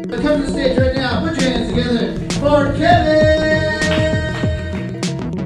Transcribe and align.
Come 0.00 0.40
to 0.40 0.46
the 0.46 0.48
stage 0.50 0.78
right 0.78 0.94
now. 0.94 1.20
Put 1.20 1.40
your 1.40 1.50
hands 1.50 1.68
together 1.68 2.18
for 2.40 2.72
Kevin. 2.76 3.78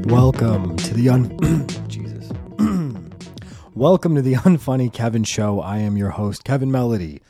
Welcome 0.05 0.77
to 0.77 0.95
the 0.95 1.09
un 1.09 1.37
Jesus. 1.89 2.31
Welcome 3.75 4.15
to 4.15 4.23
the 4.23 4.35
Unfunny 4.35 4.93
Kevin 4.93 5.25
Show. 5.25 5.61
I 5.61 5.79
am 5.79 5.97
your 5.97 6.11
host, 6.11 6.45
Kevin 6.45 6.71
Melody. 6.71 7.21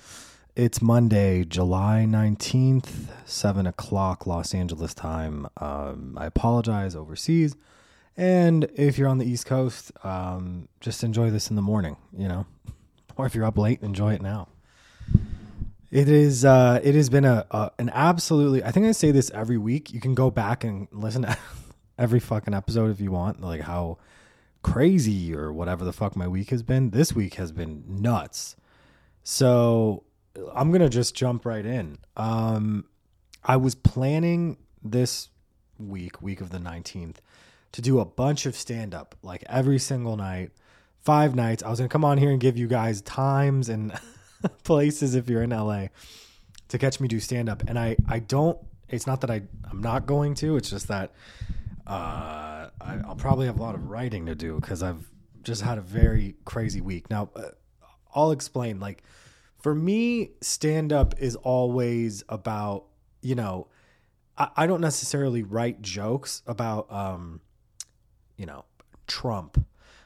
It's 0.55 0.83
Monday, 0.83 1.45
July 1.45 2.05
19th, 2.07 3.07
7 3.25 3.67
o'clock 3.67 4.27
Los 4.27 4.53
Angeles 4.53 4.93
time. 4.93 5.47
Um, 5.57 6.19
I 6.21 6.27
apologize 6.27 6.95
overseas. 6.95 7.57
And 8.19 8.69
if 8.75 8.99
you're 8.99 9.09
on 9.09 9.17
the 9.17 9.27
East 9.27 9.47
Coast, 9.47 9.93
um, 10.05 10.69
just 10.81 11.03
enjoy 11.03 11.31
this 11.31 11.49
in 11.49 11.57
the 11.57 11.63
morning, 11.63 11.97
you 12.17 12.29
know? 12.29 12.47
Or 13.17 13.27
if 13.27 13.35
you're 13.37 13.45
up 13.45 13.57
late, 13.57 13.81
enjoy 13.81 14.15
it 14.15 14.21
now. 14.21 14.49
It 15.95 16.09
is. 16.09 16.45
Uh, 16.45 16.81
it 16.83 16.97
has 16.97 17.09
been 17.09 17.25
a, 17.25 17.47
a 17.53 17.71
an 17.79 17.89
absolutely. 17.95 18.65
I 18.65 18.73
think 18.73 18.85
I 18.85 18.91
say 18.91 19.13
this 19.13 19.31
every 19.31 19.57
week. 19.57 19.93
You 19.93 20.01
can 20.01 20.17
go 20.17 20.29
back 20.29 20.65
and 20.65 20.89
listen 20.91 21.23
to 21.23 21.39
every 21.99 22.19
fucking 22.19 22.53
episode 22.53 22.91
if 22.91 23.01
you 23.01 23.13
want. 23.13 23.41
Like 23.41 23.61
how 23.61 23.99
crazy 24.63 25.33
or 25.33 25.53
whatever 25.53 25.85
the 25.85 25.93
fuck 25.93 26.17
my 26.17 26.27
week 26.27 26.51
has 26.51 26.65
been. 26.65 26.91
This 26.91 27.13
week 27.13 27.35
has 27.35 27.53
been 27.53 27.85
nuts. 27.87 28.57
So 29.23 30.03
I'm 30.53 30.73
gonna 30.73 30.89
just 30.89 31.15
jump 31.15 31.47
right 31.47 31.65
in. 31.65 31.99
Um, 32.17 32.87
I 33.45 33.57
was 33.57 33.77
planning 33.77 34.57
this 34.83 35.29
week, 35.79 36.21
week 36.21 36.41
of 36.41 36.51
the 36.51 36.59
19th, 36.59 37.19
to 37.71 37.81
do 37.81 38.01
a 38.01 38.05
bunch 38.05 38.47
of 38.47 38.57
stand 38.57 38.97
up, 38.97 39.15
like 39.23 39.45
every 39.49 39.79
single 39.79 40.17
night, 40.17 40.51
five 40.99 41.37
nights. 41.37 41.63
I 41.63 41.71
was 41.71 41.79
gonna 41.79 41.89
come 41.89 42.05
on 42.05 42.19
here 42.19 42.33
and 42.33 42.41
give 42.41 42.59
you 42.59 42.67
guys 42.67 43.01
times 43.01 43.69
and 43.69 43.93
places 44.65 45.15
if 45.15 45.29
you're 45.29 45.43
in 45.43 45.51
LA 45.51 45.87
to 46.69 46.79
catch 46.79 47.01
me 47.01 47.09
do 47.09 47.21
stand 47.21 47.49
up. 47.49 47.63
And 47.69 47.79
I, 47.79 47.97
I 48.09 48.19
don't, 48.19 48.59
it's 48.89 49.07
not 49.07 49.21
that 49.23 49.31
I, 49.31 49.43
I'm 49.71 49.81
not 49.81 50.07
going 50.07 50.35
to, 50.37 50.57
it's 50.57 50.71
just 50.71 50.89
that 50.89 51.13
uh, 51.87 52.69
I, 52.81 52.99
I'll 53.07 53.17
probably 53.17 53.47
have 53.47 53.59
a 53.59 53.63
lot 53.63 53.75
of 53.75 53.89
writing 53.91 54.27
to 54.27 54.35
do 54.35 54.57
because 54.61 54.83
I've 54.83 55.09
just 55.43 55.63
had 55.63 55.79
a 55.79 55.83
very 55.83 56.37
crazy 56.45 56.81
week. 56.81 57.11
Now, 57.11 57.29
uh, 57.37 57.51
I'll 58.15 58.31
explain. 58.31 58.81
Like, 58.81 59.03
for 59.59 59.75
me, 59.75 60.31
stand 60.41 60.93
up 60.93 61.15
is 61.19 61.37
always 61.37 62.25
about, 62.29 62.85
you 63.23 63.35
know, 63.35 63.69
I, 64.37 64.49
I 64.57 64.67
don't 64.67 64.81
necessarily 64.81 65.43
write 65.43 65.83
jokes 65.83 66.43
about, 66.47 66.91
um, 66.93 67.41
you 68.37 68.47
know, 68.47 68.65
Trump 69.07 69.65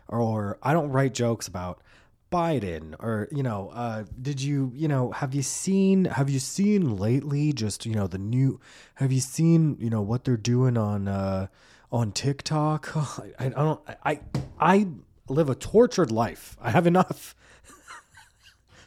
or 0.08 0.58
I 0.62 0.72
don't 0.72 0.90
write 0.90 1.14
jokes 1.14 1.46
about 1.46 1.82
Biden 2.30 2.94
or 2.98 3.28
you 3.30 3.42
know 3.42 3.70
uh 3.72 4.04
did 4.20 4.40
you 4.40 4.70
you 4.74 4.86
know 4.86 5.12
have 5.12 5.34
you 5.34 5.42
seen 5.42 6.04
have 6.06 6.28
you 6.28 6.38
seen 6.38 6.96
lately 6.96 7.52
just 7.52 7.86
you 7.86 7.94
know 7.94 8.06
the 8.06 8.18
new 8.18 8.60
have 8.96 9.12
you 9.12 9.20
seen 9.20 9.76
you 9.80 9.88
know 9.88 10.02
what 10.02 10.24
they're 10.24 10.36
doing 10.36 10.76
on 10.76 11.08
uh 11.08 11.46
on 11.90 12.12
TikTok? 12.12 12.94
I, 13.38 13.46
I 13.46 13.48
don't 13.48 13.80
I 14.04 14.20
I 14.60 14.88
live 15.28 15.48
a 15.48 15.54
tortured 15.54 16.10
life. 16.10 16.56
I 16.60 16.70
have 16.70 16.86
enough. 16.86 17.34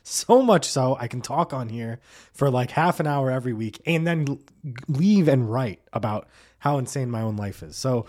So 0.04 0.42
much 0.42 0.66
so 0.68 0.98
I 1.00 1.08
can 1.08 1.22
talk 1.22 1.54
on 1.54 1.70
here 1.70 2.00
for 2.34 2.50
like 2.50 2.72
half 2.72 3.00
an 3.00 3.06
hour 3.08 3.30
every 3.30 3.54
week 3.54 3.80
and 3.86 4.06
then 4.06 4.40
leave 4.88 5.28
and 5.28 5.50
write 5.50 5.80
about 5.94 6.28
how 6.58 6.80
insane 6.80 7.10
my 7.12 7.22
own 7.22 7.38
life 7.38 7.62
is. 7.62 7.76
So 7.78 8.08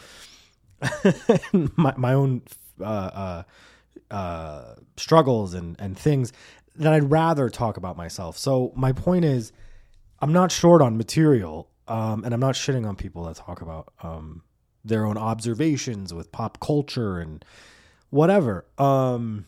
my 1.53 1.95
my 1.97 2.15
own 2.15 2.43
uh 2.83 3.43
uh 4.11 4.75
struggles 4.97 5.55
and 5.55 5.77
and 5.79 5.99
things 5.99 6.33
that 6.77 6.93
I'd 6.93 7.11
rather 7.11 7.49
talk 7.49 7.77
about 7.77 7.97
myself. 7.97 8.39
So 8.39 8.73
my 8.75 8.93
point 8.93 9.25
is, 9.25 9.53
I'm 10.21 10.33
not 10.33 10.51
short 10.51 10.81
on 10.81 10.97
material, 10.97 11.69
um, 11.89 12.25
and 12.25 12.33
I'm 12.33 12.41
not 12.41 12.55
shitting 12.55 12.87
on 12.87 12.97
people 12.97 13.25
that 13.25 13.37
talk 13.37 13.61
about 13.61 13.93
um, 14.03 14.43
their 14.85 15.05
own 15.05 15.19
observations 15.19 16.15
with 16.15 16.33
pop 16.33 16.61
culture 16.61 17.19
and 17.19 17.45
whatever. 18.11 18.65
Um, 18.79 19.47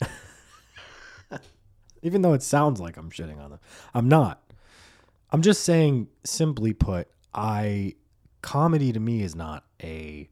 even 2.02 2.22
though 2.22 2.32
it 2.32 2.42
sounds 2.42 2.80
like 2.80 2.96
I'm 2.96 3.10
shitting 3.10 3.38
on 3.38 3.50
them, 3.50 3.60
I'm 3.92 4.08
not. 4.08 4.40
I'm 5.30 5.42
just 5.42 5.62
saying, 5.64 6.08
simply 6.24 6.72
put, 6.72 7.08
I 7.32 7.94
comedy 8.42 8.92
to 8.92 9.00
me 9.00 9.22
is 9.22 9.34
not 9.34 9.64
a, 9.82 10.28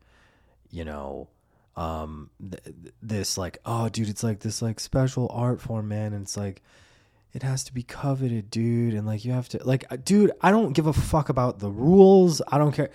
you 0.70 0.84
know, 0.84 1.28
um 1.76 2.28
th- 2.38 2.74
this 3.02 3.38
like 3.38 3.58
oh 3.64 3.88
dude 3.88 4.08
it's 4.08 4.22
like 4.22 4.40
this 4.40 4.60
like 4.60 4.78
special 4.78 5.28
art 5.32 5.60
form 5.60 5.88
man 5.88 6.12
and 6.12 6.22
it's 6.22 6.36
like 6.36 6.62
it 7.32 7.42
has 7.42 7.64
to 7.64 7.72
be 7.72 7.82
coveted 7.82 8.50
dude 8.50 8.94
and 8.94 9.06
like 9.06 9.24
you 9.24 9.32
have 9.32 9.48
to 9.48 9.58
like 9.64 9.84
dude 10.04 10.30
i 10.42 10.50
don't 10.50 10.72
give 10.72 10.86
a 10.86 10.92
fuck 10.92 11.28
about 11.28 11.58
the 11.58 11.70
rules. 11.70 12.42
I 12.48 12.58
don't 12.58 12.72
care. 12.72 12.90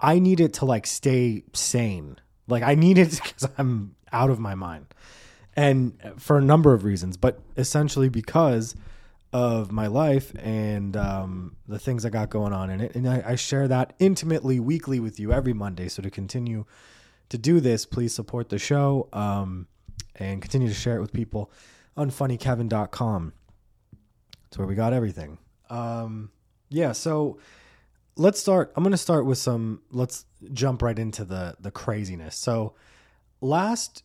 I 0.00 0.18
need 0.18 0.40
it 0.40 0.54
to 0.54 0.64
like 0.64 0.86
stay 0.86 1.44
sane. 1.52 2.18
Like 2.46 2.62
i 2.62 2.74
need 2.74 2.98
it 2.98 3.10
because 3.22 3.48
i'm 3.58 3.94
out 4.12 4.30
of 4.30 4.38
my 4.38 4.54
mind. 4.54 4.86
And 5.56 5.96
for 6.18 6.38
a 6.38 6.42
number 6.42 6.72
of 6.72 6.84
reasons 6.84 7.16
but 7.16 7.40
essentially 7.56 8.08
because 8.08 8.74
of 9.32 9.72
my 9.72 9.88
life 9.88 10.32
and 10.38 10.96
um, 10.96 11.56
the 11.66 11.78
things 11.80 12.04
i 12.04 12.10
got 12.10 12.30
going 12.30 12.52
on 12.52 12.70
in 12.70 12.80
it. 12.80 12.94
And 12.94 13.08
I, 13.08 13.22
I 13.26 13.34
share 13.34 13.66
that 13.66 13.94
intimately 13.98 14.60
weekly 14.60 15.00
with 15.00 15.18
you 15.18 15.32
every 15.32 15.52
monday. 15.52 15.88
So 15.88 16.02
to 16.02 16.10
continue 16.10 16.64
to 17.28 17.38
do 17.38 17.60
this, 17.60 17.86
please 17.86 18.14
support 18.14 18.48
the 18.48 18.58
show 18.58 19.08
um, 19.12 19.66
and 20.16 20.40
continue 20.40 20.68
to 20.68 20.74
share 20.74 20.96
it 20.96 21.00
with 21.00 21.12
people 21.12 21.50
unfunnykevin.com. 21.96 23.32
It's 24.46 24.58
where 24.58 24.66
we 24.66 24.74
got 24.74 24.92
everything. 24.92 25.38
Um, 25.70 26.30
yeah, 26.68 26.92
so 26.92 27.38
let's 28.16 28.40
start. 28.40 28.72
I'm 28.76 28.82
going 28.82 28.92
to 28.92 28.98
start 28.98 29.26
with 29.26 29.38
some, 29.38 29.82
let's 29.90 30.24
jump 30.52 30.82
right 30.82 30.98
into 30.98 31.24
the, 31.24 31.56
the 31.60 31.70
craziness. 31.70 32.36
So 32.36 32.74
last 33.40 34.02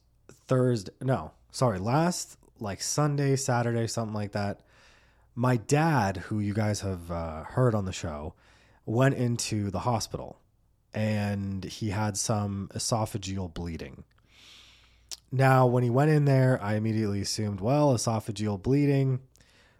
Thursday, 0.47 0.91
no, 1.01 1.31
sorry, 1.51 1.79
last 1.79 2.37
like 2.59 2.81
Sunday, 2.81 3.35
Saturday, 3.35 3.87
something 3.87 4.13
like 4.13 4.33
that, 4.33 4.61
my 5.35 5.57
dad, 5.57 6.17
who 6.17 6.39
you 6.39 6.53
guys 6.53 6.81
have 6.81 7.09
uh, 7.11 7.43
heard 7.43 7.73
on 7.73 7.85
the 7.85 7.93
show, 7.93 8.33
went 8.85 9.15
into 9.15 9.71
the 9.71 9.79
hospital 9.79 10.39
and 10.93 11.63
he 11.63 11.89
had 11.89 12.17
some 12.17 12.69
esophageal 12.73 13.53
bleeding. 13.53 14.03
Now, 15.31 15.67
when 15.67 15.83
he 15.83 15.89
went 15.89 16.11
in 16.11 16.25
there, 16.25 16.59
I 16.61 16.75
immediately 16.75 17.21
assumed, 17.21 17.61
well, 17.61 17.93
esophageal 17.93 18.61
bleeding. 18.61 19.19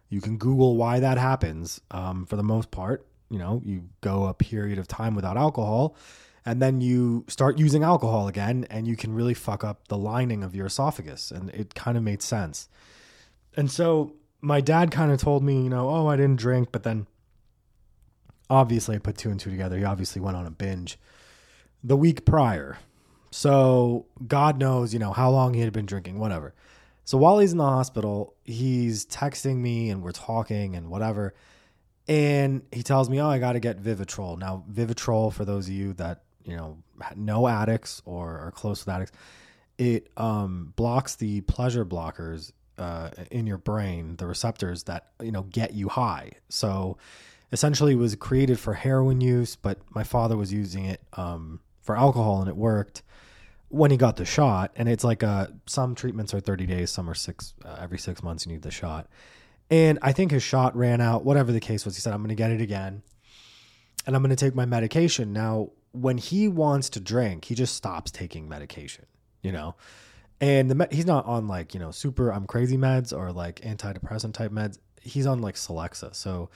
You 0.08 0.20
can 0.20 0.38
Google 0.38 0.76
why 0.76 1.00
that 1.00 1.18
happens. 1.18 1.80
Um, 1.90 2.26
for 2.26 2.36
the 2.36 2.42
most 2.42 2.70
part, 2.70 3.06
you 3.30 3.38
know, 3.38 3.60
you 3.64 3.88
go 4.00 4.26
a 4.26 4.34
period 4.34 4.78
of 4.78 4.88
time 4.88 5.14
without 5.14 5.36
alcohol, 5.36 5.96
and 6.44 6.60
then 6.62 6.80
you 6.80 7.24
start 7.28 7.58
using 7.58 7.82
alcohol 7.82 8.28
again, 8.28 8.66
and 8.70 8.86
you 8.86 8.96
can 8.96 9.12
really 9.12 9.34
fuck 9.34 9.64
up 9.64 9.88
the 9.88 9.98
lining 9.98 10.42
of 10.42 10.54
your 10.54 10.66
esophagus. 10.66 11.30
And 11.30 11.50
it 11.50 11.74
kind 11.74 11.96
of 11.96 12.02
made 12.02 12.22
sense. 12.22 12.68
And 13.56 13.70
so 13.70 14.14
my 14.40 14.60
dad 14.60 14.90
kind 14.90 15.12
of 15.12 15.20
told 15.20 15.42
me, 15.42 15.62
you 15.62 15.68
know, 15.68 15.88
oh, 15.88 16.06
I 16.06 16.16
didn't 16.16 16.38
drink, 16.38 16.70
but 16.72 16.82
then 16.82 17.06
obviously 18.50 18.96
I 18.96 18.98
put 18.98 19.16
two 19.16 19.30
and 19.30 19.40
two 19.40 19.50
together. 19.50 19.78
He 19.78 19.84
obviously 19.84 20.20
went 20.20 20.36
on 20.36 20.46
a 20.46 20.50
binge 20.50 20.98
the 21.82 21.96
week 21.96 22.26
prior. 22.26 22.78
So 23.30 24.06
God 24.26 24.58
knows, 24.58 24.92
you 24.92 24.98
know, 24.98 25.12
how 25.12 25.30
long 25.30 25.54
he 25.54 25.60
had 25.60 25.72
been 25.72 25.86
drinking, 25.86 26.18
whatever. 26.18 26.52
So 27.04 27.16
while 27.16 27.38
he's 27.38 27.52
in 27.52 27.58
the 27.58 27.64
hospital, 27.64 28.34
he's 28.44 29.06
texting 29.06 29.56
me 29.56 29.90
and 29.90 30.02
we're 30.02 30.12
talking 30.12 30.76
and 30.76 30.90
whatever. 30.90 31.34
And 32.08 32.62
he 32.72 32.82
tells 32.82 33.08
me, 33.08 33.20
"Oh, 33.20 33.28
I 33.28 33.38
got 33.38 33.52
to 33.52 33.60
get 33.60 33.80
Vivitrol." 33.80 34.36
Now, 34.36 34.64
Vivitrol 34.70 35.32
for 35.32 35.44
those 35.44 35.68
of 35.68 35.72
you 35.72 35.92
that, 35.94 36.22
you 36.44 36.56
know, 36.56 36.78
know 37.14 37.46
addicts 37.46 38.02
or 38.04 38.38
are 38.38 38.50
close 38.50 38.84
with 38.84 38.94
addicts, 38.94 39.12
it 39.78 40.08
um, 40.16 40.72
blocks 40.74 41.14
the 41.16 41.40
pleasure 41.42 41.84
blockers 41.84 42.52
uh, 42.78 43.10
in 43.30 43.46
your 43.46 43.58
brain, 43.58 44.16
the 44.16 44.26
receptors 44.26 44.84
that, 44.84 45.08
you 45.22 45.30
know, 45.30 45.42
get 45.42 45.74
you 45.74 45.88
high. 45.88 46.32
So 46.48 46.96
essentially 47.52 47.94
was 47.94 48.14
created 48.16 48.58
for 48.58 48.74
heroin 48.74 49.20
use, 49.20 49.56
but 49.56 49.78
my 49.90 50.04
father 50.04 50.36
was 50.36 50.52
using 50.52 50.84
it 50.84 51.00
um, 51.14 51.60
for 51.82 51.96
alcohol 51.96 52.40
and 52.40 52.48
it 52.48 52.56
worked 52.56 53.02
when 53.68 53.90
he 53.90 53.96
got 53.96 54.16
the 54.16 54.24
shot. 54.24 54.72
And 54.76 54.88
it's 54.88 55.04
like 55.04 55.22
uh, 55.22 55.48
some 55.66 55.94
treatments 55.94 56.32
are 56.34 56.40
30 56.40 56.66
days, 56.66 56.90
some 56.90 57.08
are 57.08 57.14
six, 57.14 57.54
uh, 57.64 57.76
every 57.80 57.98
six 57.98 58.22
months 58.22 58.46
you 58.46 58.52
need 58.52 58.62
the 58.62 58.70
shot. 58.70 59.08
And 59.70 59.98
I 60.02 60.12
think 60.12 60.32
his 60.32 60.42
shot 60.42 60.76
ran 60.76 61.00
out, 61.00 61.24
whatever 61.24 61.52
the 61.52 61.60
case 61.60 61.84
was. 61.84 61.94
He 61.96 62.00
said, 62.00 62.12
I'm 62.12 62.20
going 62.20 62.30
to 62.30 62.34
get 62.34 62.50
it 62.50 62.60
again 62.60 63.02
and 64.06 64.16
I'm 64.16 64.22
going 64.22 64.34
to 64.34 64.44
take 64.44 64.54
my 64.54 64.66
medication. 64.66 65.32
Now, 65.32 65.70
when 65.92 66.18
he 66.18 66.48
wants 66.48 66.88
to 66.90 67.00
drink, 67.00 67.46
he 67.46 67.54
just 67.54 67.74
stops 67.74 68.10
taking 68.10 68.48
medication, 68.48 69.06
you 69.42 69.52
know? 69.52 69.74
And 70.40 70.70
the 70.70 70.88
he's 70.90 71.06
not 71.06 71.26
on 71.26 71.48
like, 71.48 71.74
you 71.74 71.80
know, 71.80 71.90
super 71.90 72.32
I'm 72.32 72.46
crazy 72.46 72.78
meds 72.78 73.16
or 73.16 73.30
like 73.30 73.60
antidepressant 73.60 74.32
type 74.32 74.52
meds. 74.52 74.78
He's 75.02 75.26
on 75.26 75.42
like 75.42 75.56
Celexa. 75.56 76.14
So 76.14 76.48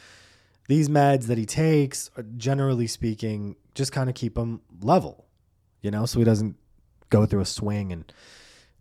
these 0.68 0.88
meds 0.88 1.26
that 1.26 1.38
he 1.38 1.46
takes, 1.46 2.10
generally 2.36 2.86
speaking, 2.86 3.56
just 3.74 3.92
kind 3.92 4.08
of 4.08 4.14
keep 4.14 4.36
him 4.36 4.60
level, 4.80 5.26
you 5.82 5.90
know, 5.90 6.06
so 6.06 6.18
he 6.18 6.24
doesn't 6.24 6.56
go 7.10 7.26
through 7.26 7.40
a 7.40 7.46
swing 7.46 7.92
and 7.92 8.12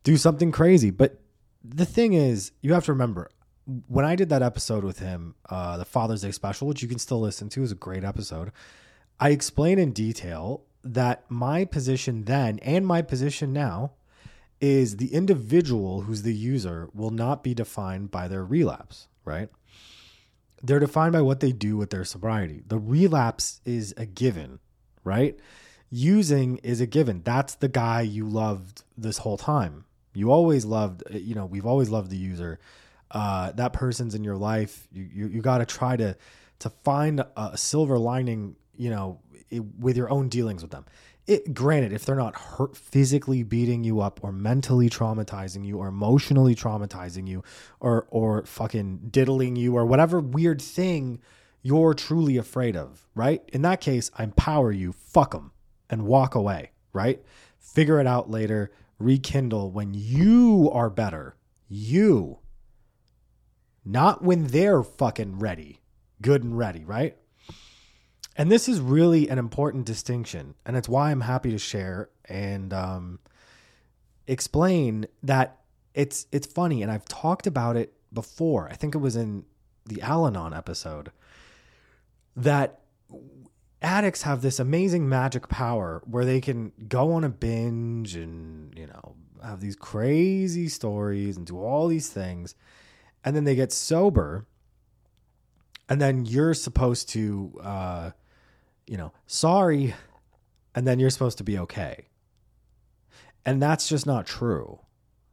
do 0.03 0.17
something 0.17 0.51
crazy. 0.51 0.91
But 0.91 1.19
the 1.63 1.85
thing 1.85 2.13
is, 2.13 2.51
you 2.61 2.73
have 2.73 2.85
to 2.85 2.93
remember, 2.93 3.29
when 3.87 4.05
I 4.05 4.15
did 4.15 4.29
that 4.29 4.41
episode 4.41 4.83
with 4.83 4.99
him, 4.99 5.35
uh, 5.49 5.77
the 5.77 5.85
Father's 5.85 6.21
Day 6.21 6.31
special, 6.31 6.67
which 6.67 6.81
you 6.81 6.87
can 6.87 6.99
still 6.99 7.19
listen 7.19 7.49
to, 7.49 7.63
is 7.63 7.71
a 7.71 7.75
great 7.75 8.03
episode. 8.03 8.51
I 9.19 9.29
explain 9.29 9.79
in 9.79 9.91
detail 9.91 10.63
that 10.83 11.23
my 11.29 11.63
position 11.63 12.25
then 12.25 12.59
and 12.59 12.85
my 12.85 13.01
position 13.01 13.53
now 13.53 13.93
is 14.59 14.97
the 14.97 15.13
individual 15.13 16.01
who's 16.01 16.23
the 16.23 16.33
user 16.33 16.89
will 16.93 17.09
not 17.09 17.43
be 17.43 17.53
defined 17.53 18.11
by 18.11 18.27
their 18.27 18.43
relapse, 18.43 19.07
right? 19.25 19.49
They're 20.63 20.79
defined 20.79 21.11
by 21.11 21.21
what 21.21 21.41
they 21.41 21.51
do 21.51 21.75
with 21.75 21.89
their 21.89 22.05
sobriety. 22.05 22.63
The 22.65 22.79
relapse 22.79 23.59
is 23.65 23.93
a 23.97 24.05
given, 24.05 24.59
right? 25.03 25.37
Using 25.89 26.57
is 26.57 26.79
a 26.79 26.87
given. 26.87 27.21
That's 27.23 27.55
the 27.55 27.67
guy 27.67 28.01
you 28.01 28.25
loved 28.27 28.83
this 28.97 29.19
whole 29.19 29.37
time. 29.37 29.85
You 30.13 30.31
always 30.31 30.63
loved, 30.63 31.03
you 31.11 31.35
know, 31.35 31.45
we've 31.45 31.65
always 31.65 31.89
loved 31.89 32.09
the 32.09 32.17
user. 32.17 32.59
Uh, 33.11 33.51
that 33.51 33.73
person's 33.73 34.15
in 34.15 34.23
your 34.23 34.37
life. 34.37 34.87
You 34.91 35.07
you, 35.13 35.27
you 35.27 35.41
got 35.41 35.57
to 35.57 35.65
try 35.65 35.97
to 35.97 36.15
to 36.59 36.69
find 36.69 37.23
a 37.35 37.57
silver 37.57 37.99
lining, 37.99 38.55
you 38.77 38.89
know, 38.89 39.19
it, 39.49 39.63
with 39.79 39.97
your 39.97 40.09
own 40.09 40.29
dealings 40.29 40.61
with 40.61 40.71
them. 40.71 40.85
It, 41.25 41.53
granted, 41.53 41.93
if 41.93 42.05
they're 42.05 42.15
not 42.15 42.35
hurt, 42.35 42.75
physically 42.75 43.43
beating 43.43 43.83
you 43.85 44.01
up, 44.01 44.19
or 44.23 44.33
mentally 44.33 44.89
traumatizing 44.89 45.65
you, 45.65 45.77
or 45.77 45.87
emotionally 45.87 46.53
traumatizing 46.53 47.27
you, 47.27 47.43
or 47.79 48.07
or 48.09 48.45
fucking 48.45 49.07
diddling 49.09 49.55
you, 49.55 49.77
or 49.77 49.85
whatever 49.85 50.19
weird 50.19 50.61
thing 50.61 51.21
you're 51.61 51.93
truly 51.93 52.35
afraid 52.35 52.75
of, 52.75 53.07
right? 53.15 53.41
In 53.53 53.61
that 53.61 53.79
case, 53.79 54.11
I 54.17 54.23
empower 54.23 54.71
you. 54.71 54.91
Fuck 54.91 55.31
them 55.31 55.53
and 55.89 56.05
walk 56.05 56.35
away, 56.35 56.71
right? 56.91 57.23
Figure 57.57 58.01
it 58.01 58.07
out 58.07 58.29
later. 58.29 58.71
Rekindle 58.99 59.71
when 59.71 59.93
you 59.93 60.69
are 60.73 60.89
better. 60.89 61.37
You. 61.69 62.39
Not 63.85 64.23
when 64.23 64.47
they're 64.47 64.83
fucking 64.83 65.39
ready, 65.39 65.81
good 66.21 66.43
and 66.43 66.57
ready, 66.57 66.83
right? 66.85 67.17
And 68.35 68.51
this 68.51 68.67
is 68.67 68.79
really 68.79 69.29
an 69.29 69.37
important 69.37 69.85
distinction. 69.85 70.55
And 70.65 70.75
it's 70.75 70.89
why 70.89 71.11
I'm 71.11 71.21
happy 71.21 71.51
to 71.51 71.57
share 71.59 72.09
and 72.25 72.73
um, 72.73 73.19
explain 74.27 75.05
that 75.21 75.59
it's 75.93 76.25
it's 76.31 76.47
funny. 76.47 76.81
And 76.81 76.91
I've 76.91 77.05
talked 77.05 77.45
about 77.45 77.75
it 77.75 77.93
before. 78.11 78.67
I 78.69 78.73
think 78.73 78.95
it 78.95 78.99
was 78.99 79.15
in 79.15 79.45
the 79.85 80.01
Al 80.01 80.25
Anon 80.25 80.53
episode 80.53 81.11
that 82.35 82.79
addicts 83.81 84.23
have 84.23 84.41
this 84.41 84.59
amazing 84.59 85.07
magic 85.07 85.49
power 85.49 86.01
where 86.05 86.25
they 86.25 86.39
can 86.39 86.71
go 86.87 87.13
on 87.13 87.23
a 87.23 87.29
binge 87.29 88.15
and, 88.15 88.73
you 88.77 88.87
know, 88.87 89.15
have 89.43 89.59
these 89.59 89.75
crazy 89.75 90.69
stories 90.69 91.35
and 91.35 91.45
do 91.45 91.59
all 91.59 91.87
these 91.87 92.09
things. 92.09 92.55
And 93.25 93.35
then 93.35 93.43
they 93.43 93.55
get 93.55 93.71
sober. 93.71 94.47
And 95.89 96.01
then 96.01 96.25
you're 96.25 96.53
supposed 96.53 97.09
to, 97.09 97.59
uh, 97.61 98.11
you 98.87 98.97
know, 98.97 99.13
sorry. 99.27 99.93
And 100.75 100.87
then 100.87 100.99
you're 100.99 101.09
supposed 101.09 101.37
to 101.37 101.43
be 101.43 101.57
okay. 101.59 102.07
And 103.45 103.61
that's 103.61 103.87
just 103.87 104.05
not 104.05 104.25
true, 104.25 104.79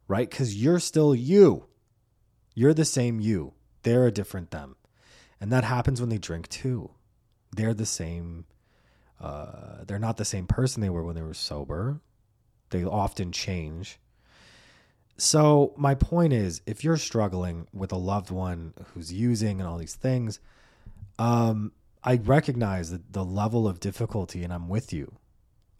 right? 0.07 0.29
Because 0.29 0.61
you're 0.61 0.79
still 0.79 1.15
you. 1.15 1.65
You're 2.53 2.73
the 2.73 2.85
same 2.85 3.19
you. 3.19 3.53
They're 3.83 4.05
a 4.05 4.11
different 4.11 4.51
them. 4.51 4.75
And 5.39 5.51
that 5.51 5.63
happens 5.63 5.99
when 5.99 6.09
they 6.09 6.17
drink 6.17 6.47
too 6.49 6.91
they're 7.55 7.73
the 7.73 7.85
same. 7.85 8.45
Uh, 9.19 9.83
they're 9.85 9.99
not 9.99 10.17
the 10.17 10.25
same 10.25 10.47
person 10.47 10.81
they 10.81 10.89
were 10.89 11.03
when 11.03 11.15
they 11.15 11.21
were 11.21 11.33
sober. 11.33 12.01
They 12.71 12.83
often 12.83 13.31
change. 13.31 13.99
So, 15.17 15.73
my 15.77 15.93
point 15.93 16.33
is 16.33 16.61
if 16.65 16.83
you're 16.83 16.97
struggling 16.97 17.67
with 17.73 17.91
a 17.91 17.97
loved 17.97 18.31
one 18.31 18.73
who's 18.87 19.13
using 19.13 19.59
and 19.59 19.69
all 19.69 19.77
these 19.77 19.93
things, 19.93 20.39
um, 21.19 21.73
I 22.03 22.15
recognize 22.15 22.91
that 22.91 23.13
the 23.13 23.23
level 23.23 23.67
of 23.67 23.79
difficulty 23.79 24.43
and 24.43 24.51
I'm 24.51 24.67
with 24.67 24.91
you. 24.91 25.15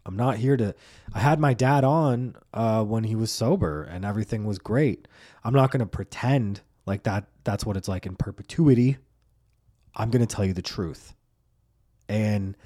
I'm 0.04 0.16
not 0.16 0.36
here 0.36 0.56
to. 0.56 0.74
I 1.14 1.20
had 1.20 1.38
my 1.38 1.54
dad 1.54 1.84
on 1.84 2.34
uh, 2.52 2.82
when 2.84 3.04
he 3.04 3.14
was 3.14 3.30
sober 3.30 3.84
and 3.84 4.04
everything 4.04 4.44
was 4.44 4.58
great. 4.58 5.06
I'm 5.44 5.54
not 5.54 5.70
going 5.70 5.80
to 5.80 5.86
pretend 5.86 6.60
like 6.86 7.04
that. 7.04 7.26
That's 7.44 7.64
what 7.64 7.76
it's 7.76 7.88
like 7.88 8.06
in 8.06 8.16
perpetuity. 8.16 8.98
I'm 9.94 10.10
going 10.10 10.24
to 10.24 10.34
tell 10.34 10.44
you 10.44 10.54
the 10.54 10.62
truth. 10.62 11.14
And 12.08 12.56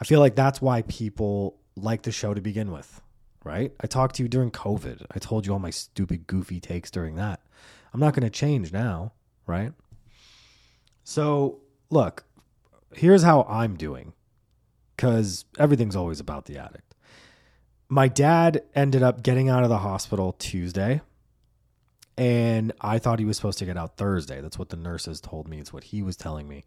I 0.00 0.04
feel 0.04 0.20
like 0.20 0.36
that's 0.36 0.60
why 0.60 0.82
people 0.82 1.58
like 1.76 2.02
the 2.02 2.12
show 2.12 2.32
to 2.32 2.40
begin 2.40 2.72
with, 2.72 3.00
right? 3.44 3.72
I 3.80 3.86
talked 3.86 4.16
to 4.16 4.22
you 4.22 4.28
during 4.28 4.50
COVID. 4.50 5.04
I 5.10 5.18
told 5.18 5.46
you 5.46 5.52
all 5.52 5.58
my 5.58 5.70
stupid, 5.70 6.26
goofy 6.26 6.60
takes 6.60 6.90
during 6.90 7.16
that. 7.16 7.40
I'm 7.92 8.00
not 8.00 8.14
going 8.14 8.24
to 8.24 8.30
change 8.30 8.72
now, 8.72 9.12
right? 9.46 9.72
So, 11.04 11.60
look, 11.90 12.24
here's 12.96 13.22
how 13.22 13.42
I'm 13.48 13.76
doing 13.76 14.12
because 14.96 15.44
everything's 15.58 15.96
always 15.96 16.20
about 16.20 16.46
the 16.46 16.58
addict. 16.58 16.94
My 17.88 18.08
dad 18.08 18.62
ended 18.74 19.02
up 19.02 19.22
getting 19.22 19.48
out 19.48 19.62
of 19.62 19.68
the 19.68 19.78
hospital 19.78 20.32
Tuesday, 20.32 21.02
and 22.16 22.72
I 22.80 22.98
thought 22.98 23.18
he 23.18 23.24
was 23.24 23.36
supposed 23.36 23.58
to 23.58 23.66
get 23.66 23.76
out 23.76 23.96
Thursday. 23.96 24.40
That's 24.40 24.58
what 24.58 24.70
the 24.70 24.76
nurses 24.76 25.20
told 25.20 25.46
me. 25.48 25.58
It's 25.58 25.72
what 25.72 25.84
he 25.84 26.02
was 26.02 26.16
telling 26.16 26.48
me. 26.48 26.64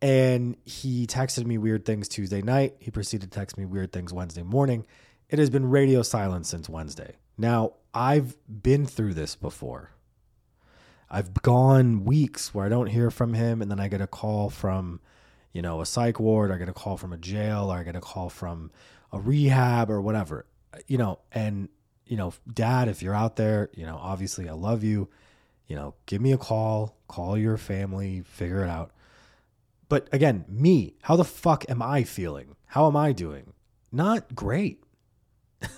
And 0.00 0.56
he 0.64 1.06
texted 1.06 1.44
me 1.44 1.58
weird 1.58 1.84
things 1.84 2.08
Tuesday 2.08 2.42
night. 2.42 2.76
He 2.78 2.90
proceeded 2.90 3.30
to 3.30 3.38
text 3.38 3.58
me 3.58 3.64
weird 3.64 3.92
things 3.92 4.12
Wednesday 4.12 4.42
morning. 4.42 4.86
It 5.28 5.38
has 5.38 5.50
been 5.50 5.68
radio 5.68 6.02
silence 6.02 6.48
since 6.48 6.68
Wednesday. 6.68 7.16
Now, 7.36 7.74
I've 7.92 8.36
been 8.48 8.86
through 8.86 9.14
this 9.14 9.36
before. 9.36 9.90
I've 11.10 11.34
gone 11.42 12.04
weeks 12.04 12.54
where 12.54 12.64
I 12.64 12.68
don't 12.70 12.86
hear 12.86 13.10
from 13.10 13.34
him, 13.34 13.60
and 13.60 13.70
then 13.70 13.78
I 13.78 13.88
get 13.88 14.00
a 14.00 14.06
call 14.06 14.48
from, 14.48 15.00
you 15.52 15.62
know, 15.62 15.80
a 15.80 15.86
psych 15.86 16.18
ward, 16.18 16.50
I 16.50 16.58
get 16.58 16.68
a 16.68 16.72
call 16.72 16.96
from 16.96 17.12
a 17.12 17.18
jail, 17.18 17.72
or 17.72 17.76
I 17.76 17.82
get 17.82 17.96
a 17.96 18.00
call 18.00 18.30
from 18.30 18.70
a 19.12 19.20
rehab 19.20 19.90
or 19.90 20.00
whatever. 20.00 20.46
You 20.86 20.98
know, 20.98 21.18
and, 21.32 21.68
you 22.06 22.16
know, 22.16 22.32
dad, 22.52 22.88
if 22.88 23.02
you're 23.02 23.14
out 23.14 23.36
there, 23.36 23.68
you 23.74 23.84
know, 23.84 23.98
obviously 24.00 24.48
I 24.48 24.52
love 24.52 24.82
you. 24.82 25.08
You 25.66 25.76
know, 25.76 25.94
give 26.06 26.20
me 26.20 26.32
a 26.32 26.38
call, 26.38 26.96
call 27.08 27.38
your 27.38 27.56
family, 27.56 28.22
figure 28.26 28.64
it 28.64 28.68
out. 28.68 28.90
But 29.88 30.08
again, 30.12 30.44
me, 30.48 30.94
how 31.02 31.16
the 31.16 31.24
fuck 31.24 31.68
am 31.68 31.82
I 31.82 32.02
feeling? 32.02 32.56
How 32.66 32.86
am 32.86 32.96
I 32.96 33.12
doing? 33.12 33.52
Not 33.90 34.34
great. 34.34 34.82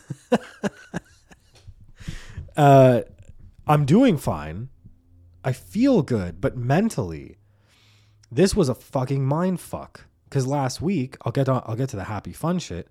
uh, 2.56 3.03
I'm 3.67 3.85
doing 3.85 4.17
fine. 4.17 4.69
I 5.43 5.53
feel 5.53 6.03
good, 6.03 6.41
but 6.41 6.56
mentally, 6.56 7.37
this 8.35 8.55
was 8.55 8.69
a 8.69 8.75
fucking 8.75 9.25
mind 9.25 9.61
fuck. 9.61 10.07
Because 10.25 10.47
last 10.47 10.83
week, 10.83 11.17
I'll 11.23 11.33
get 11.33 11.49
I'll 11.49 11.76
get 11.76 11.91
to 11.91 11.97
the 11.97 12.05
happy 12.05 12.33
fun 12.33 12.59
shit. 12.59 12.88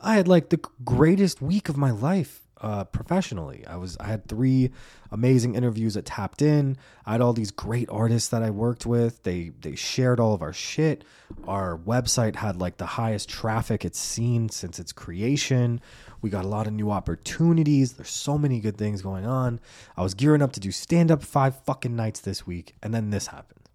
I 0.00 0.14
had 0.14 0.28
like 0.28 0.50
the 0.50 0.60
greatest 0.84 1.42
week 1.42 1.68
of 1.68 1.76
my 1.76 1.90
life 1.90 2.42
uh, 2.60 2.84
professionally. 2.84 3.64
I 3.66 3.76
was 3.76 3.96
I 3.98 4.06
had 4.06 4.28
three 4.28 4.70
amazing 5.10 5.56
interviews 5.56 5.96
at 5.96 6.04
Tapped 6.04 6.42
In. 6.42 6.76
I 7.04 7.12
had 7.12 7.20
all 7.20 7.32
these 7.32 7.50
great 7.50 7.88
artists 7.90 8.28
that 8.28 8.42
I 8.42 8.50
worked 8.50 8.86
with. 8.86 9.24
They 9.24 9.50
they 9.60 9.74
shared 9.74 10.20
all 10.20 10.32
of 10.32 10.42
our 10.42 10.52
shit. 10.52 11.04
Our 11.48 11.76
website 11.76 12.36
had 12.36 12.60
like 12.60 12.76
the 12.76 12.86
highest 12.86 13.28
traffic 13.28 13.84
it's 13.84 13.98
seen 13.98 14.48
since 14.48 14.78
its 14.78 14.92
creation. 14.92 15.80
We 16.22 16.30
got 16.30 16.44
a 16.44 16.48
lot 16.48 16.66
of 16.66 16.72
new 16.72 16.90
opportunities. 16.90 17.94
There's 17.94 18.10
so 18.10 18.38
many 18.38 18.60
good 18.60 18.78
things 18.78 19.02
going 19.02 19.26
on. 19.26 19.60
I 19.96 20.02
was 20.02 20.14
gearing 20.14 20.42
up 20.42 20.52
to 20.52 20.60
do 20.60 20.70
stand 20.70 21.10
up 21.10 21.22
five 21.22 21.62
fucking 21.64 21.96
nights 21.96 22.20
this 22.20 22.46
week, 22.46 22.74
and 22.82 22.94
then 22.94 23.10
this 23.10 23.26
happened? 23.28 23.65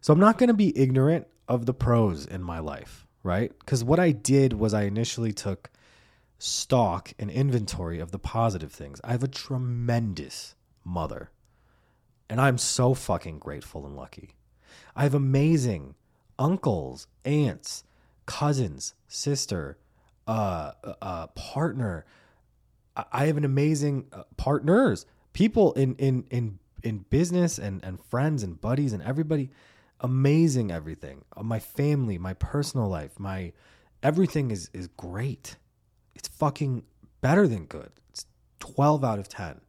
So 0.00 0.12
I'm 0.12 0.20
not 0.20 0.38
going 0.38 0.48
to 0.48 0.54
be 0.54 0.76
ignorant 0.78 1.26
of 1.48 1.66
the 1.66 1.74
pros 1.74 2.26
in 2.26 2.42
my 2.42 2.58
life, 2.58 3.06
right? 3.22 3.52
Because 3.58 3.84
what 3.84 3.98
I 3.98 4.12
did 4.12 4.52
was 4.52 4.74
I 4.74 4.82
initially 4.82 5.32
took 5.32 5.70
stock 6.38 7.12
and 7.18 7.30
inventory 7.30 7.98
of 7.98 8.10
the 8.12 8.18
positive 8.18 8.72
things. 8.72 9.00
I 9.02 9.12
have 9.12 9.22
a 9.22 9.28
tremendous 9.28 10.54
mother, 10.84 11.30
and 12.28 12.40
I'm 12.40 12.58
so 12.58 12.94
fucking 12.94 13.38
grateful 13.38 13.86
and 13.86 13.96
lucky. 13.96 14.30
I 14.94 15.02
have 15.04 15.14
amazing 15.14 15.94
uncles, 16.38 17.06
aunts, 17.24 17.84
cousins, 18.26 18.94
sister, 19.08 19.78
uh, 20.26 20.72
uh, 20.82 20.94
uh 21.00 21.26
partner. 21.28 22.04
I 23.12 23.26
have 23.26 23.36
an 23.36 23.44
amazing 23.44 24.06
uh, 24.12 24.24
partners, 24.36 25.06
people 25.32 25.72
in 25.74 25.94
in 25.96 26.24
in 26.30 26.58
in 26.82 27.04
business 27.10 27.58
and 27.58 27.84
and 27.84 28.00
friends 28.00 28.42
and 28.42 28.60
buddies 28.60 28.92
and 28.92 29.02
everybody. 29.02 29.50
Amazing 30.00 30.70
everything. 30.70 31.24
Uh, 31.36 31.42
my 31.42 31.58
family, 31.58 32.18
my 32.18 32.34
personal 32.34 32.88
life, 32.88 33.18
my 33.18 33.52
everything 34.02 34.50
is 34.50 34.70
is 34.72 34.88
great 34.88 35.56
it's 36.16 36.28
fucking 36.28 36.82
better 37.20 37.46
than 37.46 37.66
good. 37.66 37.90
It's 38.10 38.26
12 38.60 39.04
out 39.04 39.18
of 39.18 39.28
10. 39.28 39.60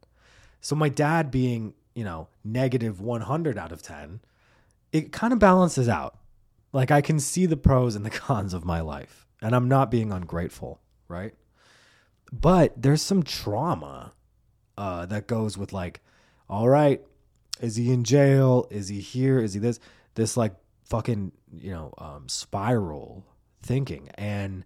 So 0.60 0.74
my 0.74 0.88
dad 0.88 1.30
being, 1.30 1.74
you 1.94 2.04
know, 2.04 2.28
negative 2.42 3.00
100 3.00 3.58
out 3.58 3.70
of 3.70 3.82
10, 3.82 4.20
it 4.92 5.12
kind 5.12 5.32
of 5.32 5.38
balances 5.38 5.88
out. 5.88 6.18
Like 6.72 6.90
I 6.90 7.00
can 7.00 7.20
see 7.20 7.46
the 7.46 7.56
pros 7.56 7.94
and 7.94 8.04
the 8.04 8.10
cons 8.26 8.54
of 8.54 8.64
my 8.64 8.80
life, 8.80 9.26
and 9.40 9.54
I'm 9.54 9.68
not 9.68 9.90
being 9.90 10.12
ungrateful, 10.12 10.80
right? 11.06 11.34
But 12.32 12.80
there's 12.80 13.02
some 13.02 13.22
trauma 13.22 14.12
uh, 14.76 15.06
that 15.06 15.26
goes 15.26 15.56
with 15.56 15.72
like, 15.72 16.00
all 16.48 16.68
right, 16.68 17.02
Is 17.60 17.76
he 17.76 17.92
in 17.92 18.04
jail? 18.04 18.66
Is 18.70 18.88
he 18.88 19.00
here? 19.00 19.38
Is 19.38 19.52
he 19.54 19.60
this? 19.60 19.80
This 20.18 20.36
like 20.36 20.54
fucking, 20.84 21.30
you 21.52 21.70
know, 21.70 21.94
um, 21.96 22.28
spiral 22.28 23.24
thinking. 23.62 24.08
And 24.16 24.64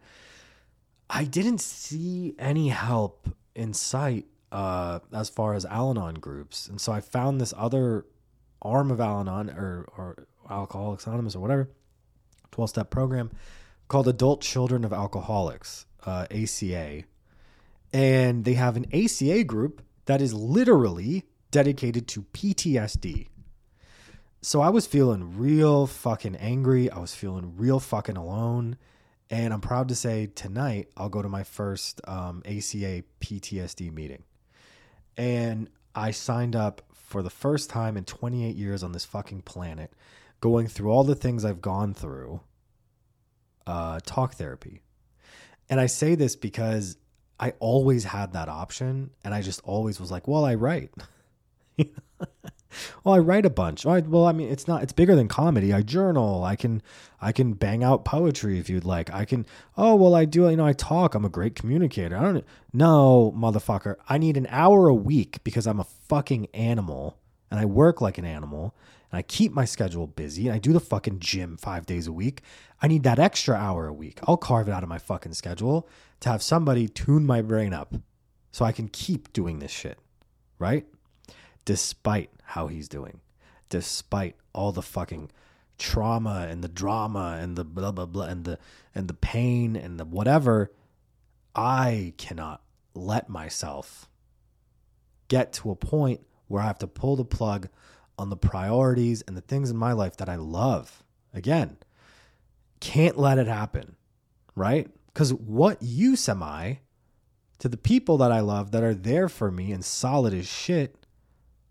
I 1.10 1.24
didn't 1.24 1.60
see 1.60 2.34
any 2.38 2.70
help 2.70 3.28
in 3.54 3.74
sight 3.74 4.24
uh, 4.50 5.00
as 5.12 5.28
far 5.28 5.52
as 5.52 5.66
Al 5.66 5.90
Anon 5.90 6.14
groups. 6.14 6.68
And 6.68 6.80
so 6.80 6.90
I 6.90 7.02
found 7.02 7.38
this 7.38 7.52
other 7.54 8.06
arm 8.62 8.90
of 8.90 8.98
Al 8.98 9.20
Anon 9.20 9.50
or, 9.50 9.86
or 9.98 10.26
Alcoholics 10.48 11.06
Anonymous 11.06 11.36
or 11.36 11.40
whatever, 11.40 11.70
12 12.52 12.70
step 12.70 12.90
program 12.90 13.30
called 13.88 14.08
Adult 14.08 14.40
Children 14.40 14.86
of 14.86 14.92
Alcoholics, 14.94 15.84
uh, 16.06 16.26
ACA. 16.30 17.02
And 17.92 18.46
they 18.46 18.54
have 18.54 18.78
an 18.78 18.86
ACA 18.94 19.44
group 19.44 19.82
that 20.06 20.22
is 20.22 20.32
literally 20.32 21.24
dedicated 21.50 22.08
to 22.08 22.22
PTSD. 22.32 23.28
So 24.44 24.60
I 24.60 24.70
was 24.70 24.88
feeling 24.88 25.38
real 25.38 25.86
fucking 25.86 26.34
angry. 26.34 26.90
I 26.90 26.98
was 26.98 27.14
feeling 27.14 27.54
real 27.56 27.78
fucking 27.78 28.16
alone. 28.16 28.76
And 29.30 29.54
I'm 29.54 29.60
proud 29.60 29.86
to 29.88 29.94
say 29.94 30.26
tonight 30.34 30.88
I'll 30.96 31.08
go 31.08 31.22
to 31.22 31.28
my 31.28 31.44
first 31.44 32.00
um, 32.08 32.42
ACA 32.44 33.04
PTSD 33.20 33.92
meeting. 33.92 34.24
And 35.16 35.70
I 35.94 36.10
signed 36.10 36.56
up 36.56 36.82
for 36.92 37.22
the 37.22 37.30
first 37.30 37.70
time 37.70 37.96
in 37.96 38.04
28 38.04 38.56
years 38.56 38.82
on 38.82 38.90
this 38.90 39.04
fucking 39.04 39.42
planet, 39.42 39.92
going 40.40 40.66
through 40.66 40.90
all 40.90 41.04
the 41.04 41.14
things 41.14 41.44
I've 41.44 41.62
gone 41.62 41.94
through, 41.94 42.40
uh, 43.64 44.00
talk 44.04 44.34
therapy. 44.34 44.80
And 45.70 45.78
I 45.78 45.86
say 45.86 46.16
this 46.16 46.34
because 46.34 46.96
I 47.38 47.52
always 47.60 48.02
had 48.02 48.32
that 48.32 48.48
option. 48.48 49.10
And 49.22 49.34
I 49.34 49.40
just 49.40 49.60
always 49.62 50.00
was 50.00 50.10
like, 50.10 50.26
well, 50.26 50.44
I 50.44 50.56
write. 50.56 50.90
well, 53.04 53.14
oh, 53.14 53.16
I 53.16 53.18
write 53.18 53.46
a 53.46 53.50
bunch. 53.50 53.84
well, 53.84 54.26
I 54.26 54.32
mean, 54.32 54.50
it's 54.50 54.68
not. 54.68 54.82
It's 54.82 54.92
bigger 54.92 55.14
than 55.14 55.28
comedy. 55.28 55.72
I 55.72 55.82
journal. 55.82 56.44
I 56.44 56.56
can, 56.56 56.82
I 57.20 57.32
can 57.32 57.52
bang 57.54 57.84
out 57.84 58.04
poetry 58.04 58.58
if 58.58 58.68
you'd 58.68 58.84
like. 58.84 59.12
I 59.12 59.24
can. 59.24 59.46
Oh, 59.76 59.94
well, 59.94 60.14
I 60.14 60.24
do. 60.24 60.48
You 60.48 60.56
know, 60.56 60.66
I 60.66 60.72
talk. 60.72 61.14
I'm 61.14 61.24
a 61.24 61.30
great 61.30 61.54
communicator. 61.54 62.16
I 62.16 62.22
don't. 62.22 62.44
No, 62.72 63.34
motherfucker. 63.36 63.96
I 64.08 64.18
need 64.18 64.36
an 64.36 64.46
hour 64.50 64.88
a 64.88 64.94
week 64.94 65.42
because 65.44 65.66
I'm 65.66 65.80
a 65.80 65.84
fucking 65.84 66.46
animal 66.54 67.18
and 67.50 67.60
I 67.60 67.66
work 67.66 68.00
like 68.00 68.16
an 68.16 68.24
animal 68.24 68.74
and 69.10 69.18
I 69.18 69.22
keep 69.22 69.52
my 69.52 69.66
schedule 69.66 70.06
busy 70.06 70.46
and 70.46 70.54
I 70.54 70.58
do 70.58 70.72
the 70.72 70.80
fucking 70.80 71.20
gym 71.20 71.58
five 71.58 71.84
days 71.84 72.06
a 72.06 72.12
week. 72.12 72.42
I 72.80 72.88
need 72.88 73.02
that 73.02 73.18
extra 73.18 73.54
hour 73.54 73.86
a 73.86 73.92
week. 73.92 74.18
I'll 74.26 74.38
carve 74.38 74.68
it 74.68 74.72
out 74.72 74.82
of 74.82 74.88
my 74.88 74.98
fucking 74.98 75.34
schedule 75.34 75.86
to 76.20 76.30
have 76.30 76.42
somebody 76.42 76.88
tune 76.88 77.26
my 77.26 77.42
brain 77.42 77.74
up 77.74 77.94
so 78.50 78.64
I 78.64 78.72
can 78.72 78.88
keep 78.88 79.32
doing 79.34 79.58
this 79.58 79.70
shit. 79.70 79.98
Right? 80.58 80.86
Despite 81.64 82.30
how 82.42 82.66
he's 82.66 82.88
doing, 82.88 83.20
despite 83.68 84.36
all 84.52 84.72
the 84.72 84.82
fucking 84.82 85.30
trauma 85.78 86.46
and 86.48 86.62
the 86.62 86.68
drama 86.68 87.38
and 87.40 87.56
the 87.56 87.64
blah 87.64 87.90
blah 87.90 88.06
blah 88.06 88.26
and 88.26 88.44
the 88.44 88.58
and 88.94 89.08
the 89.08 89.14
pain 89.14 89.76
and 89.76 89.98
the 89.98 90.04
whatever, 90.04 90.70
I 91.54 92.14
cannot 92.18 92.62
let 92.94 93.28
myself 93.28 94.08
get 95.28 95.52
to 95.54 95.70
a 95.70 95.76
point 95.76 96.20
where 96.48 96.62
I 96.62 96.66
have 96.66 96.78
to 96.78 96.86
pull 96.86 97.16
the 97.16 97.24
plug 97.24 97.68
on 98.18 98.30
the 98.30 98.36
priorities 98.36 99.22
and 99.22 99.36
the 99.36 99.40
things 99.40 99.70
in 99.70 99.76
my 99.76 99.92
life 99.92 100.16
that 100.18 100.28
I 100.28 100.36
love. 100.36 101.02
Again, 101.32 101.78
can't 102.80 103.18
let 103.18 103.38
it 103.38 103.46
happen, 103.46 103.96
right? 104.54 104.90
Because 105.06 105.32
what 105.32 105.82
use 105.82 106.28
am 106.28 106.42
I 106.42 106.80
to 107.58 107.68
the 107.68 107.76
people 107.76 108.18
that 108.18 108.32
I 108.32 108.40
love 108.40 108.72
that 108.72 108.82
are 108.82 108.94
there 108.94 109.28
for 109.28 109.50
me 109.50 109.72
and 109.72 109.84
solid 109.84 110.34
as 110.34 110.46
shit 110.46 111.01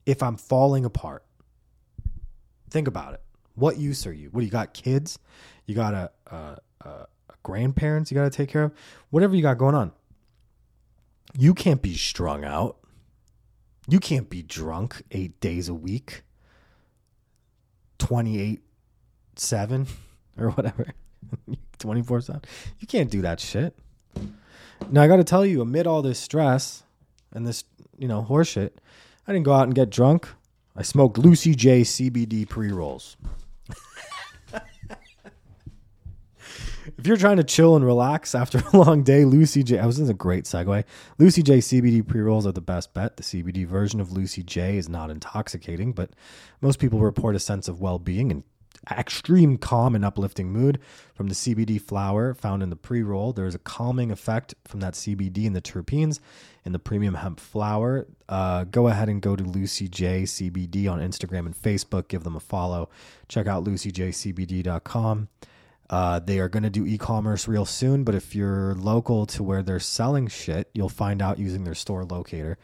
if 0.06 0.24
I'm 0.24 0.38
falling 0.38 0.86
apart. 0.86 1.24
Think 2.70 2.88
about 2.88 3.14
it. 3.14 3.22
What 3.56 3.78
use 3.78 4.08
are 4.08 4.14
you? 4.14 4.30
What 4.30 4.42
do 4.42 4.46
you 4.46 4.52
got? 4.52 4.74
Kids? 4.74 5.20
You 5.66 5.76
got 5.76 5.94
a, 5.94 6.12
a, 6.28 6.58
a 6.82 7.08
grandparents 7.44 8.12
you 8.12 8.16
got 8.16 8.24
to 8.24 8.30
take 8.30 8.50
care 8.50 8.64
of? 8.64 8.74
Whatever 9.10 9.36
you 9.36 9.42
got 9.42 9.58
going 9.58 9.76
on. 9.76 9.92
You 11.38 11.54
can't 11.54 11.82
be 11.82 11.96
strung 11.96 12.44
out. 12.44 12.78
You 13.88 14.00
can't 14.00 14.30
be 14.30 14.44
drunk 14.44 15.02
eight 15.12 15.40
days 15.40 15.68
a 15.68 15.74
week, 15.74 16.24
28 18.00 18.62
7 19.36 19.88
or 20.38 20.52
whatever, 20.52 20.88
24 21.80 22.22
7. 22.22 22.42
You 22.80 22.88
can't 22.88 23.10
do 23.10 23.22
that 23.22 23.40
shit. 23.40 23.78
Now, 24.90 25.04
I 25.04 25.08
got 25.08 25.18
to 25.18 25.24
tell 25.24 25.46
you, 25.46 25.62
amid 25.62 25.88
all 25.88 26.02
this 26.02 26.20
stress 26.20 26.84
and 27.32 27.46
this, 27.46 27.64
you 27.98 28.08
know, 28.08 28.26
horseshit, 28.28 28.72
I 29.32 29.34
didn't 29.34 29.46
go 29.46 29.54
out 29.54 29.64
and 29.64 29.74
get 29.74 29.90
drunk. 29.90 30.28
I 30.76 30.82
smoked 30.82 31.18
Lucy 31.18 31.56
J 31.56 31.84
CBD 31.84 32.50
pre 32.50 32.70
rolls. 32.70 33.16
if 36.98 37.08
you're 37.08 37.16
trying 37.16 37.38
to 37.38 37.44
chill 37.46 37.78
and 37.78 37.86
relax 37.86 38.36
after 38.36 38.62
a 38.74 38.78
long 38.78 39.04
day, 39.04 39.24
Lucy 39.24 39.64
J. 39.64 39.80
I 39.80 39.86
was 39.86 40.00
in 40.00 40.10
a 40.10 40.14
great 40.14 40.44
segue. 40.44 40.84
Lucy 41.18 41.42
J 41.44 41.60
CBD 41.60 42.06
pre 42.06 42.20
rolls 42.20 42.46
are 42.46 42.52
the 42.52 42.60
best 42.60 42.94
bet. 42.94 43.16
The 43.16 43.24
CBD 43.24 43.66
version 43.66 44.02
of 44.02 44.12
Lucy 44.12 44.44
J 44.44 44.76
is 44.76 44.90
not 44.90 45.10
intoxicating, 45.10 45.94
but 45.94 46.10
most 46.60 46.78
people 46.78 47.00
report 47.00 47.34
a 47.34 47.40
sense 47.40 47.70
of 47.70 47.80
well 47.80 48.00
being 48.00 48.32
and 48.32 48.44
extreme 48.90 49.58
calm 49.58 49.96
and 49.96 50.04
uplifting 50.04 50.52
mood 50.52 50.80
from 51.14 51.28
the 51.28 51.36
CBD 51.36 51.80
flower 51.80 52.34
found 52.34 52.64
in 52.64 52.70
the 52.70 52.76
pre 52.76 53.04
roll. 53.04 53.32
There 53.34 53.46
is 53.46 53.56
a 53.56 53.60
calming 53.60 54.12
effect 54.12 54.56
from 54.66 54.80
that 54.80 54.94
CBD 54.94 55.46
and 55.46 55.56
the 55.56 55.62
terpenes 55.62 56.20
in 56.66 56.72
the 56.72 56.80
premium 56.80 57.16
hemp 57.16 57.40
flower. 57.40 58.08
Uh, 58.28 58.64
go 58.66 58.88
ahead 58.88 59.10
and 59.10 59.22
go 59.22 59.36
to 59.36 59.44
Lucy 59.44 59.88
J 59.88 60.24
CBD 60.24 60.92
on 60.92 61.00
Instagram 61.00 61.46
and 61.46 61.56
Facebook. 61.56 62.08
Give 62.08 62.24
them 62.24 62.36
a 62.36 62.40
follow. 62.40 62.90
Check 63.28 63.48
out 63.48 63.64
lucyjcbd.com. 63.64 65.28
Uh, 65.90 66.20
they 66.20 66.40
are 66.40 66.48
going 66.48 66.64
to 66.64 66.70
do 66.70 66.86
e-commerce 66.86 67.50
real 67.50 67.66
soon, 67.66 68.06
but 68.06 68.16
if 68.16 68.34
you're 68.34 68.74
local 68.76 69.26
to 69.26 69.44
where 69.44 69.62
they're 69.62 69.80
selling 69.80 70.26
shit, 70.28 70.70
you'll 70.74 70.88
find 70.88 71.22
out 71.22 71.38
using 71.38 71.66
their 71.66 71.76
store 71.76 72.06
locator. 72.06 72.58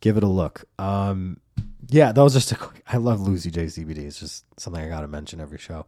Give 0.00 0.16
it 0.16 0.24
a 0.24 0.28
look. 0.28 0.64
Um, 0.80 1.38
yeah, 1.88 2.12
that 2.12 2.22
was 2.22 2.32
just 2.32 2.52
a 2.52 2.56
quick. 2.56 2.82
I 2.86 2.96
love 2.96 3.20
Lucy 3.20 3.50
J 3.50 3.66
CBD. 3.66 3.98
It's 3.98 4.18
just 4.18 4.44
something 4.60 4.82
I 4.82 4.88
got 4.88 5.02
to 5.02 5.08
mention 5.08 5.40
every 5.40 5.58
show. 5.58 5.86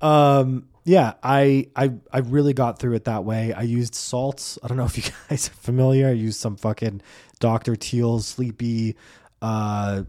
Um, 0.00 0.68
yeah, 0.84 1.14
I 1.22 1.68
I 1.76 1.92
I 2.12 2.18
really 2.18 2.54
got 2.54 2.78
through 2.78 2.94
it 2.94 3.04
that 3.04 3.24
way. 3.24 3.52
I 3.52 3.62
used 3.62 3.94
salts. 3.94 4.58
I 4.62 4.68
don't 4.68 4.76
know 4.76 4.84
if 4.84 4.96
you 4.96 5.04
guys 5.28 5.48
are 5.48 5.52
familiar. 5.52 6.08
I 6.08 6.12
used 6.12 6.40
some 6.40 6.56
fucking 6.56 7.02
Dr. 7.38 7.76
Teal's 7.76 8.26
sleepy, 8.26 8.96
uh, 9.40 10.02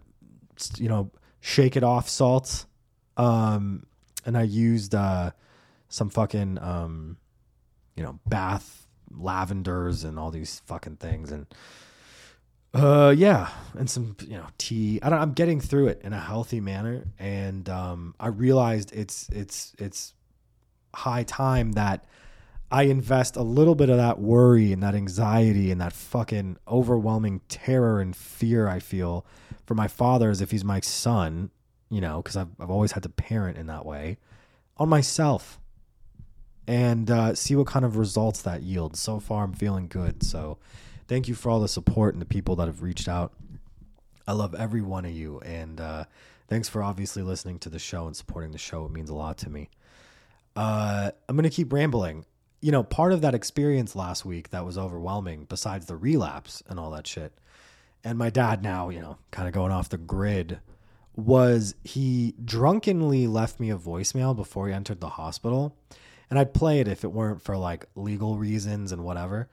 you 0.77 0.89
know, 0.89 1.11
shake 1.41 1.75
it 1.75 1.83
off 1.83 2.09
salts. 2.09 2.65
Um, 3.17 3.85
and 4.25 4.35
I 4.35 4.43
used 4.43 4.95
uh 4.95 5.31
some 5.89 6.09
fucking 6.09 6.57
um, 6.59 7.17
you 7.95 8.01
know, 8.03 8.19
bath 8.25 8.87
lavenders 9.15 10.03
and 10.03 10.17
all 10.17 10.31
these 10.31 10.59
fucking 10.65 10.95
things 10.95 11.31
and 11.31 11.45
uh, 12.73 13.13
yeah, 13.15 13.49
and 13.77 13.89
some 13.89 14.15
you 14.21 14.37
know 14.37 14.47
tea. 14.57 14.99
I 15.03 15.09
don't. 15.09 15.19
I'm 15.19 15.33
getting 15.33 15.61
through 15.61 15.87
it 15.87 16.01
in 16.03 16.11
a 16.11 16.19
healthy 16.19 16.59
manner, 16.59 17.05
and 17.19 17.69
um, 17.69 18.15
I 18.19 18.27
realized 18.27 18.91
it's 18.93 19.29
it's 19.29 19.75
it's 19.77 20.13
high 20.95 21.23
time 21.23 21.73
that 21.73 22.05
I 22.71 22.83
invest 22.83 23.35
a 23.35 23.43
little 23.43 23.75
bit 23.75 23.89
of 23.89 23.97
that 23.97 24.19
worry 24.19 24.73
and 24.73 24.81
that 24.81 24.95
anxiety 24.95 25.69
and 25.69 25.79
that 25.81 25.93
fucking 25.93 26.57
overwhelming 26.67 27.41
terror 27.47 28.01
and 28.01 28.15
fear 28.15 28.67
I 28.67 28.79
feel 28.79 29.25
for 29.67 29.75
my 29.75 29.87
father 29.87 30.31
as 30.31 30.41
if 30.41 30.49
he's 30.49 30.63
my 30.63 30.79
son, 30.79 31.51
you 31.89 32.01
know, 32.01 32.23
because 32.23 32.35
I've 32.35 32.49
I've 32.59 32.71
always 32.71 32.93
had 32.93 33.03
to 33.03 33.09
parent 33.09 33.55
in 33.59 33.67
that 33.67 33.85
way, 33.85 34.17
on 34.77 34.89
myself, 34.89 35.59
and 36.65 37.11
uh, 37.11 37.35
see 37.35 37.55
what 37.55 37.67
kind 37.67 37.85
of 37.85 37.97
results 37.97 38.41
that 38.41 38.63
yields. 38.63 38.99
So 38.99 39.19
far, 39.19 39.43
I'm 39.43 39.53
feeling 39.53 39.87
good. 39.87 40.23
So 40.23 40.57
thank 41.13 41.27
you 41.27 41.35
for 41.35 41.51
all 41.51 41.59
the 41.59 41.67
support 41.67 42.15
and 42.15 42.21
the 42.23 42.25
people 42.25 42.55
that 42.55 42.65
have 42.65 42.81
reached 42.81 43.07
out. 43.07 43.33
I 44.27 44.31
love 44.31 44.55
every 44.55 44.81
one 44.81 45.05
of 45.05 45.11
you, 45.11 45.39
and 45.41 45.79
uh, 45.79 46.05
thanks 46.47 46.67
for 46.67 46.81
obviously 46.81 47.21
listening 47.21 47.59
to 47.59 47.69
the 47.69 47.77
show 47.77 48.07
and 48.07 48.15
supporting 48.15 48.51
the 48.51 48.57
show. 48.57 48.85
It 48.85 48.91
means 48.91 49.11
a 49.11 49.13
lot 49.13 49.37
to 49.39 49.49
me. 49.51 49.69
Uh, 50.55 51.11
I'm 51.29 51.35
gonna 51.35 51.51
keep 51.51 51.71
rambling. 51.71 52.25
You 52.61 52.71
know, 52.71 52.81
part 52.81 53.13
of 53.13 53.21
that 53.21 53.35
experience 53.35 53.95
last 53.95 54.25
week 54.25 54.49
that 54.49 54.65
was 54.65 54.75
overwhelming, 54.75 55.45
besides 55.47 55.85
the 55.85 55.95
relapse 55.95 56.63
and 56.67 56.79
all 56.79 56.89
that 56.91 57.05
shit, 57.05 57.31
and 58.03 58.17
my 58.17 58.31
dad 58.31 58.63
now, 58.63 58.89
you 58.89 58.99
know, 58.99 59.19
kind 59.29 59.47
of 59.47 59.53
going 59.53 59.71
off 59.71 59.89
the 59.89 59.99
grid, 59.99 60.61
was 61.15 61.75
he 61.83 62.33
drunkenly 62.43 63.27
left 63.27 63.59
me 63.59 63.69
a 63.69 63.77
voicemail 63.77 64.35
before 64.35 64.67
he 64.67 64.73
entered 64.73 64.99
the 64.99 65.09
hospital, 65.09 65.77
and 66.31 66.39
I'd 66.39 66.55
play 66.55 66.79
it 66.79 66.87
if 66.87 67.03
it 67.03 67.11
weren't 67.11 67.43
for 67.43 67.55
like 67.55 67.85
legal 67.93 68.39
reasons 68.39 68.91
and 68.91 69.03
whatever. 69.03 69.47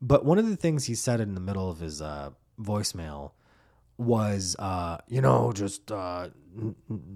But 0.00 0.24
one 0.24 0.38
of 0.38 0.48
the 0.48 0.56
things 0.56 0.84
he 0.84 0.94
said 0.94 1.20
in 1.20 1.34
the 1.34 1.40
middle 1.40 1.70
of 1.70 1.80
his 1.80 2.02
uh, 2.02 2.30
voicemail 2.60 3.32
was, 3.98 4.54
uh, 4.58 4.98
you 5.08 5.20
know, 5.20 5.52
just 5.52 5.90
uh, 5.90 6.28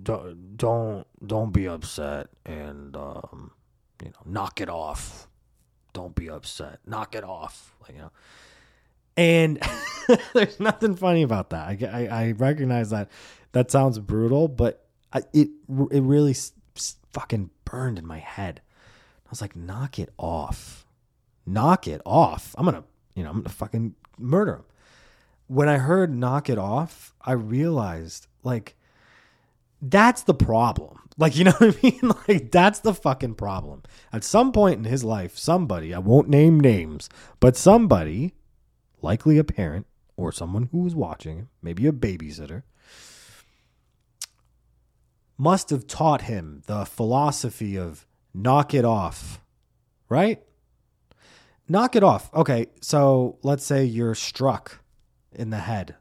don't 0.06 1.06
don't 1.26 1.52
be 1.52 1.66
upset 1.68 2.28
and 2.46 2.96
um, 2.96 3.52
you 4.02 4.08
know, 4.08 4.22
knock 4.24 4.60
it 4.60 4.68
off. 4.68 5.28
Don't 5.92 6.14
be 6.14 6.30
upset. 6.30 6.78
Knock 6.86 7.14
it 7.14 7.24
off. 7.24 7.74
Like, 7.82 7.92
you 7.92 7.98
know. 7.98 8.10
And 9.16 9.58
there's 10.34 10.58
nothing 10.60 10.94
funny 10.96 11.22
about 11.22 11.50
that. 11.50 11.66
I, 11.82 12.06
I, 12.08 12.22
I 12.22 12.30
recognize 12.32 12.90
that 12.90 13.10
that 13.52 13.70
sounds 13.70 13.98
brutal, 13.98 14.48
but 14.48 14.86
I, 15.12 15.22
it 15.32 15.48
it 15.90 16.02
really 16.02 16.30
s- 16.30 16.52
s- 16.76 16.96
fucking 17.12 17.50
burned 17.64 17.98
in 17.98 18.06
my 18.06 18.18
head. 18.18 18.62
I 19.26 19.30
was 19.30 19.40
like, 19.42 19.54
knock 19.56 19.98
it 19.98 20.10
off, 20.16 20.86
knock 21.52 21.86
it 21.86 22.00
off. 22.04 22.54
I'm 22.58 22.64
gonna, 22.64 22.84
you 23.14 23.22
know, 23.22 23.30
I'm 23.30 23.36
gonna 23.38 23.48
fucking 23.48 23.94
murder 24.18 24.56
him. 24.56 24.64
When 25.46 25.68
I 25.68 25.78
heard 25.78 26.14
knock 26.14 26.48
it 26.48 26.58
off, 26.58 27.14
I 27.20 27.32
realized 27.32 28.26
like 28.42 28.76
that's 29.82 30.22
the 30.22 30.34
problem. 30.34 30.98
Like, 31.16 31.36
you 31.36 31.44
know 31.44 31.52
what 31.58 31.76
I 31.76 31.80
mean? 31.82 32.12
Like, 32.28 32.50
that's 32.50 32.80
the 32.80 32.94
fucking 32.94 33.34
problem. 33.34 33.82
At 34.12 34.24
some 34.24 34.52
point 34.52 34.78
in 34.78 34.84
his 34.84 35.04
life, 35.04 35.36
somebody, 35.38 35.94
I 35.94 35.98
won't 35.98 36.28
name 36.28 36.60
names, 36.60 37.08
but 37.40 37.56
somebody, 37.56 38.34
likely 39.02 39.38
a 39.38 39.44
parent 39.44 39.86
or 40.16 40.32
someone 40.32 40.68
who 40.72 40.78
was 40.82 40.94
watching 40.94 41.36
him, 41.36 41.48
maybe 41.62 41.86
a 41.86 41.92
babysitter, 41.92 42.62
must 45.38 45.70
have 45.70 45.86
taught 45.86 46.22
him 46.22 46.62
the 46.66 46.84
philosophy 46.84 47.76
of 47.76 48.06
knock 48.34 48.74
it 48.74 48.84
off, 48.84 49.40
right? 50.08 50.42
Knock 51.70 51.94
it 51.94 52.02
off. 52.02 52.34
Okay, 52.34 52.66
so 52.80 53.38
let's 53.44 53.64
say 53.64 53.84
you're 53.84 54.16
struck 54.16 54.82
in 55.30 55.50
the 55.50 55.58
head 55.58 55.94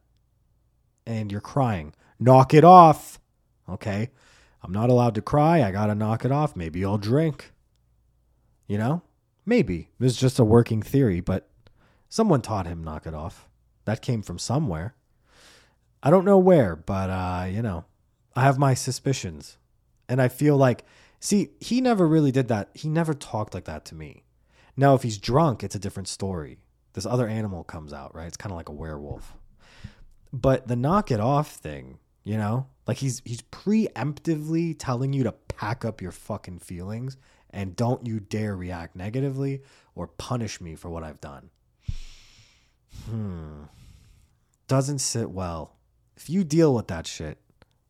and 1.06 1.32
you're 1.32 1.42
crying. 1.42 1.94
Knock 2.20 2.56
it 2.56 2.64
off. 2.64 3.20
Okay. 3.70 4.10
I'm 4.64 4.72
not 4.72 4.90
allowed 4.90 5.14
to 5.14 5.22
cry. 5.22 5.62
I 5.62 5.72
got 5.72 5.86
to 5.86 5.94
knock 5.94 6.26
it 6.26 6.32
off. 6.32 6.56
Maybe 6.56 6.84
I'll 6.84 6.98
drink. 6.98 7.52
You 8.66 8.80
know? 8.80 9.04
Maybe. 9.46 9.92
This 10.00 10.14
is 10.14 10.20
just 10.20 10.40
a 10.40 10.44
working 10.44 10.82
theory, 10.82 11.20
but 11.20 11.48
someone 12.10 12.42
taught 12.42 12.66
him 12.66 12.84
knock 12.84 13.06
it 13.06 13.14
off. 13.14 13.48
That 13.86 14.02
came 14.02 14.24
from 14.24 14.40
somewhere. 14.40 14.96
I 16.02 16.10
don't 16.10 16.26
know 16.26 16.40
where, 16.40 16.76
but 16.76 17.12
uh, 17.12 17.46
you 17.48 17.62
know, 17.62 17.86
I 18.36 18.42
have 18.42 18.58
my 18.58 18.74
suspicions. 18.74 19.60
And 20.08 20.20
I 20.20 20.30
feel 20.30 20.58
like 20.58 20.84
see, 21.20 21.50
he 21.60 21.80
never 21.80 22.08
really 22.08 22.32
did 22.32 22.48
that. 22.48 22.72
He 22.74 22.90
never 22.90 23.14
talked 23.14 23.54
like 23.54 23.66
that 23.66 23.86
to 23.86 23.94
me. 23.94 24.24
Now, 24.80 24.96
if 24.96 25.04
he's 25.04 25.18
drunk, 25.18 25.62
it's 25.62 25.76
a 25.76 25.80
different 25.80 26.08
story. 26.08 26.58
This 26.94 27.06
other 27.06 27.28
animal 27.28 27.66
comes 27.66 27.92
out, 27.92 28.16
right? 28.16 28.28
It's 28.28 28.38
kind 28.38 28.54
of 28.54 28.56
like 28.56 28.70
a 28.70 28.74
werewolf. 28.74 29.36
But 30.32 30.70
the 30.70 30.78
knock 30.78 31.12
it 31.12 31.20
off 31.20 31.52
thing, 31.52 32.00
you 32.24 32.38
know, 32.38 32.68
like 32.88 32.96
he's 32.96 33.22
he's 33.26 33.42
preemptively 33.42 34.74
telling 34.80 35.12
you 35.12 35.24
to 35.24 35.34
pack 35.34 35.84
up 35.84 36.02
your 36.02 36.14
fucking 36.14 36.60
feelings 36.60 37.18
and 37.50 37.76
don't 37.76 38.08
you 38.08 38.22
dare 38.22 38.56
react 38.56 38.96
negatively 38.96 39.64
or 39.96 40.08
punish 40.08 40.62
me 40.62 40.76
for 40.76 40.90
what 40.90 41.04
I've 41.04 41.20
done. 41.20 41.50
Hmm. 43.10 43.64
Doesn't 44.70 45.00
sit 45.00 45.30
well. 45.30 45.76
If 46.16 46.30
you 46.30 46.46
deal 46.46 46.74
with 46.74 46.88
that 46.88 47.06
shit, 47.06 47.38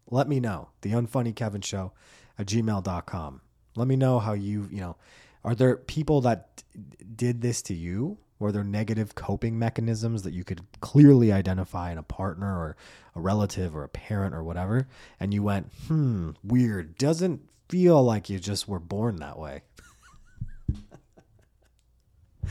let 0.09 0.27
me 0.27 0.39
know. 0.39 0.69
The 0.81 0.93
Unfunny 0.93 1.35
Kevin 1.35 1.61
Show 1.61 1.91
at 2.39 2.47
gmail.com. 2.47 3.41
Let 3.75 3.87
me 3.87 3.95
know 3.95 4.17
how 4.17 4.33
you, 4.33 4.67
you 4.71 4.79
know, 4.79 4.95
are 5.43 5.55
there 5.55 5.77
people 5.77 6.21
that 6.21 6.63
did 7.15 7.41
this 7.41 7.61
to 7.63 7.73
you? 7.73 8.17
Were 8.39 8.51
there 8.51 8.63
negative 8.63 9.15
coping 9.15 9.59
mechanisms 9.59 10.23
that 10.23 10.33
you 10.33 10.43
could 10.43 10.61
clearly 10.79 11.31
identify 11.31 11.91
in 11.91 11.97
a 11.97 12.03
partner 12.03 12.57
or 12.57 12.77
a 13.15 13.19
relative 13.19 13.75
or 13.75 13.83
a 13.83 13.89
parent 13.89 14.33
or 14.33 14.43
whatever? 14.43 14.87
And 15.19 15.33
you 15.33 15.43
went, 15.43 15.71
hmm, 15.87 16.31
weird. 16.43 16.97
Doesn't 16.97 17.41
feel 17.67 18.01
like 18.01 18.29
you 18.29 18.39
just 18.39 18.67
were 18.67 18.79
born 18.79 19.17
that 19.17 19.37
way. 19.37 19.63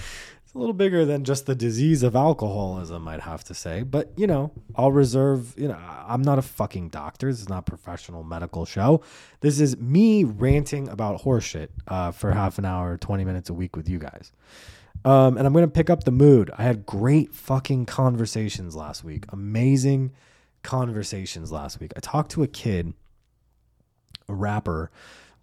a 0.58 0.60
little 0.60 0.74
bigger 0.74 1.04
than 1.04 1.22
just 1.22 1.46
the 1.46 1.54
disease 1.54 2.02
of 2.02 2.16
alcoholism, 2.16 3.06
I'd 3.06 3.20
have 3.20 3.44
to 3.44 3.54
say. 3.54 3.84
But, 3.84 4.12
you 4.16 4.26
know, 4.26 4.50
I'll 4.74 4.90
reserve, 4.90 5.54
you 5.56 5.68
know, 5.68 5.78
I'm 5.78 6.20
not 6.20 6.38
a 6.38 6.42
fucking 6.42 6.88
doctor. 6.88 7.30
This 7.30 7.40
is 7.40 7.48
not 7.48 7.60
a 7.60 7.62
professional 7.62 8.24
medical 8.24 8.66
show. 8.66 9.02
This 9.40 9.60
is 9.60 9.76
me 9.78 10.24
ranting 10.24 10.88
about 10.88 11.22
horseshit 11.22 11.68
uh, 11.86 12.10
for 12.10 12.32
half 12.32 12.58
an 12.58 12.64
hour, 12.64 12.98
20 12.98 13.24
minutes 13.24 13.48
a 13.50 13.54
week 13.54 13.76
with 13.76 13.88
you 13.88 14.00
guys. 14.00 14.32
Um, 15.04 15.36
and 15.36 15.47
I'm 15.47 15.52
going 15.52 15.64
to 15.64 15.71
pick 15.71 15.90
up 15.90 16.02
the 16.02 16.10
mood. 16.10 16.50
I 16.58 16.64
had 16.64 16.84
great 16.84 17.32
fucking 17.32 17.86
conversations 17.86 18.75
last 18.75 19.04
week. 19.04 19.26
Amazing 19.28 20.10
conversations 20.64 21.52
last 21.52 21.78
week. 21.78 21.92
I 21.97 22.00
talked 22.00 22.32
to 22.32 22.42
a 22.42 22.49
kid, 22.49 22.94
a 24.28 24.34
rapper 24.34 24.90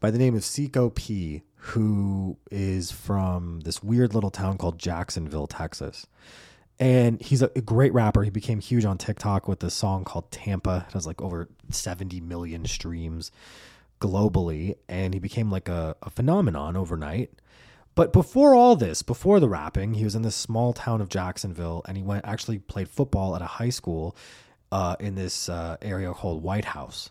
by 0.02 0.12
the 0.12 0.18
name 0.18 0.36
of 0.36 0.44
Cico 0.44 0.90
P, 0.90 1.44
who 1.66 2.38
is 2.52 2.92
from 2.92 3.62
this 3.62 3.82
weird 3.82 4.14
little 4.14 4.30
town 4.30 4.56
called 4.56 4.78
Jacksonville, 4.78 5.48
Texas. 5.48 6.06
And 6.78 7.20
he's 7.20 7.42
a, 7.42 7.48
great 7.48 7.92
rapper. 7.92 8.24
He 8.24 8.30
became 8.30 8.60
huge 8.60 8.86
on 8.86 9.00
TikTok 9.00 9.48
with 9.48 9.62
this 9.62 9.74
song 9.74 10.04
called 10.04 10.30
Tampa. 10.30 10.86
It 10.88 10.94
has 10.94 11.08
like 11.08 11.22
over 11.22 11.50
70 11.72 12.22
million 12.22 12.66
streams 12.66 13.32
globally. 14.00 14.76
And 14.88 15.16
he 15.16 15.20
became 15.20 15.50
like 15.50 15.68
a, 15.68 15.96
a 16.04 16.12
phenomenon 16.12 16.78
overnight. 16.78 17.32
But 17.96 18.14
before 18.14 18.54
all 18.54 18.76
this, 18.76 19.02
before 19.02 19.40
the 19.40 19.50
rapping, 19.50 19.96
he 19.96 20.04
was 20.04 20.14
in 20.14 20.22
this 20.22 20.36
small 20.36 20.72
town 20.74 21.02
of 21.02 21.10
Jacksonville, 21.10 21.82
and 21.88 21.96
he 21.96 22.04
went 22.04 22.26
actually 22.26 22.60
played 22.60 22.90
football 22.90 23.36
at 23.38 23.42
a 23.42 23.46
high 23.46 23.70
school 23.70 24.18
uh, 24.72 24.98
in 25.00 25.16
this 25.16 25.48
uh, 25.48 25.78
area 25.82 26.12
called 26.12 26.44
White 26.44 26.66
House. 26.66 27.10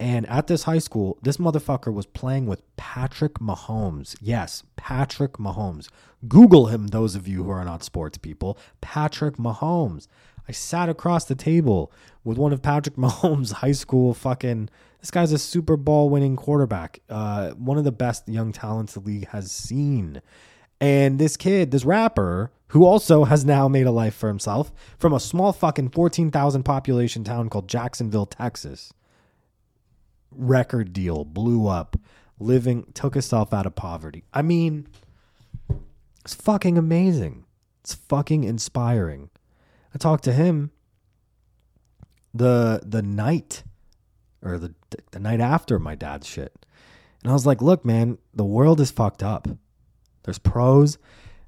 And 0.00 0.26
at 0.30 0.46
this 0.46 0.62
high 0.62 0.78
school, 0.78 1.18
this 1.20 1.36
motherfucker 1.36 1.92
was 1.92 2.06
playing 2.06 2.46
with 2.46 2.62
Patrick 2.78 3.34
Mahomes. 3.34 4.16
Yes, 4.18 4.62
Patrick 4.76 5.34
Mahomes. 5.34 5.88
Google 6.26 6.68
him, 6.68 6.86
those 6.86 7.14
of 7.14 7.28
you 7.28 7.44
who 7.44 7.50
are 7.50 7.66
not 7.66 7.84
sports 7.84 8.16
people. 8.16 8.56
Patrick 8.80 9.36
Mahomes. 9.36 10.08
I 10.48 10.52
sat 10.52 10.88
across 10.88 11.26
the 11.26 11.34
table 11.34 11.92
with 12.24 12.38
one 12.38 12.54
of 12.54 12.62
Patrick 12.62 12.96
Mahomes' 12.96 13.52
high 13.52 13.72
school 13.72 14.14
fucking. 14.14 14.70
This 15.00 15.10
guy's 15.10 15.32
a 15.32 15.38
Super 15.38 15.76
Bowl 15.76 16.08
winning 16.08 16.34
quarterback, 16.34 17.00
uh, 17.10 17.50
one 17.50 17.76
of 17.76 17.84
the 17.84 17.92
best 17.92 18.26
young 18.26 18.52
talents 18.52 18.94
the 18.94 19.00
league 19.00 19.28
has 19.28 19.52
seen. 19.52 20.22
And 20.80 21.18
this 21.18 21.36
kid, 21.36 21.72
this 21.72 21.84
rapper, 21.84 22.50
who 22.68 22.86
also 22.86 23.24
has 23.24 23.44
now 23.44 23.68
made 23.68 23.86
a 23.86 23.90
life 23.90 24.14
for 24.14 24.28
himself 24.28 24.72
from 24.98 25.12
a 25.12 25.20
small 25.20 25.52
fucking 25.52 25.90
14,000 25.90 26.62
population 26.62 27.22
town 27.22 27.50
called 27.50 27.68
Jacksonville, 27.68 28.26
Texas. 28.26 28.94
Record 30.30 30.92
deal, 30.92 31.24
blew 31.24 31.66
up, 31.66 31.96
living, 32.38 32.86
took 32.94 33.14
himself 33.14 33.52
out 33.52 33.66
of 33.66 33.74
poverty. 33.74 34.24
I 34.32 34.42
mean, 34.42 34.86
it's 36.24 36.34
fucking 36.34 36.78
amazing. 36.78 37.44
It's 37.80 37.94
fucking 37.94 38.44
inspiring. 38.44 39.30
I 39.94 39.98
talked 39.98 40.24
to 40.24 40.32
him 40.32 40.70
the 42.32 42.80
the 42.84 43.02
night 43.02 43.64
or 44.42 44.58
the 44.58 44.74
the 45.10 45.18
night 45.18 45.40
after 45.40 45.78
my 45.78 45.94
dad's 45.94 46.26
shit. 46.26 46.66
And 47.22 47.30
I 47.30 47.34
was 47.34 47.46
like, 47.46 47.60
"Look, 47.60 47.84
man, 47.84 48.18
the 48.34 48.44
world 48.44 48.80
is 48.80 48.90
fucked 48.90 49.22
up. 49.22 49.48
There's 50.22 50.38
pros, 50.38 50.98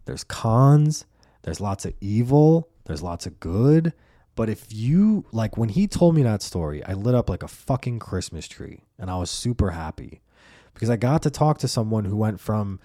there's 0.05 0.25
cons, 0.25 1.05
there's 1.42 1.61
lots 1.61 1.85
of 1.85 1.95
evil, 2.01 2.68
there's 2.85 3.03
lots 3.03 3.27
of 3.27 3.38
good, 3.40 3.92
but 4.35 4.49
if 4.49 4.66
you 4.71 5.25
like 5.33 5.57
when 5.57 5.68
he 5.68 5.87
told 5.87 6.14
me 6.14 6.23
that 6.23 6.42
story, 6.42 6.85
I 6.85 6.95
lit 6.95 7.14
up 7.14 7.29
like 7.29 7.42
a 7.42 7.49
fucking 7.49 7.99
Christmas 7.99 8.49
tree 8.49 8.85
and 8.99 9.11
I 9.11 9.16
was 9.16 9.31
super 9.31 9.71
happy 9.71 10.23
because 10.75 10.88
I 10.90 10.97
got 10.97 11.23
to 11.23 11.31
talk 11.31 11.59
to 11.59 11.68
someone 11.68 12.07
who 12.07 12.16
went 12.16 12.40
from 12.40 12.81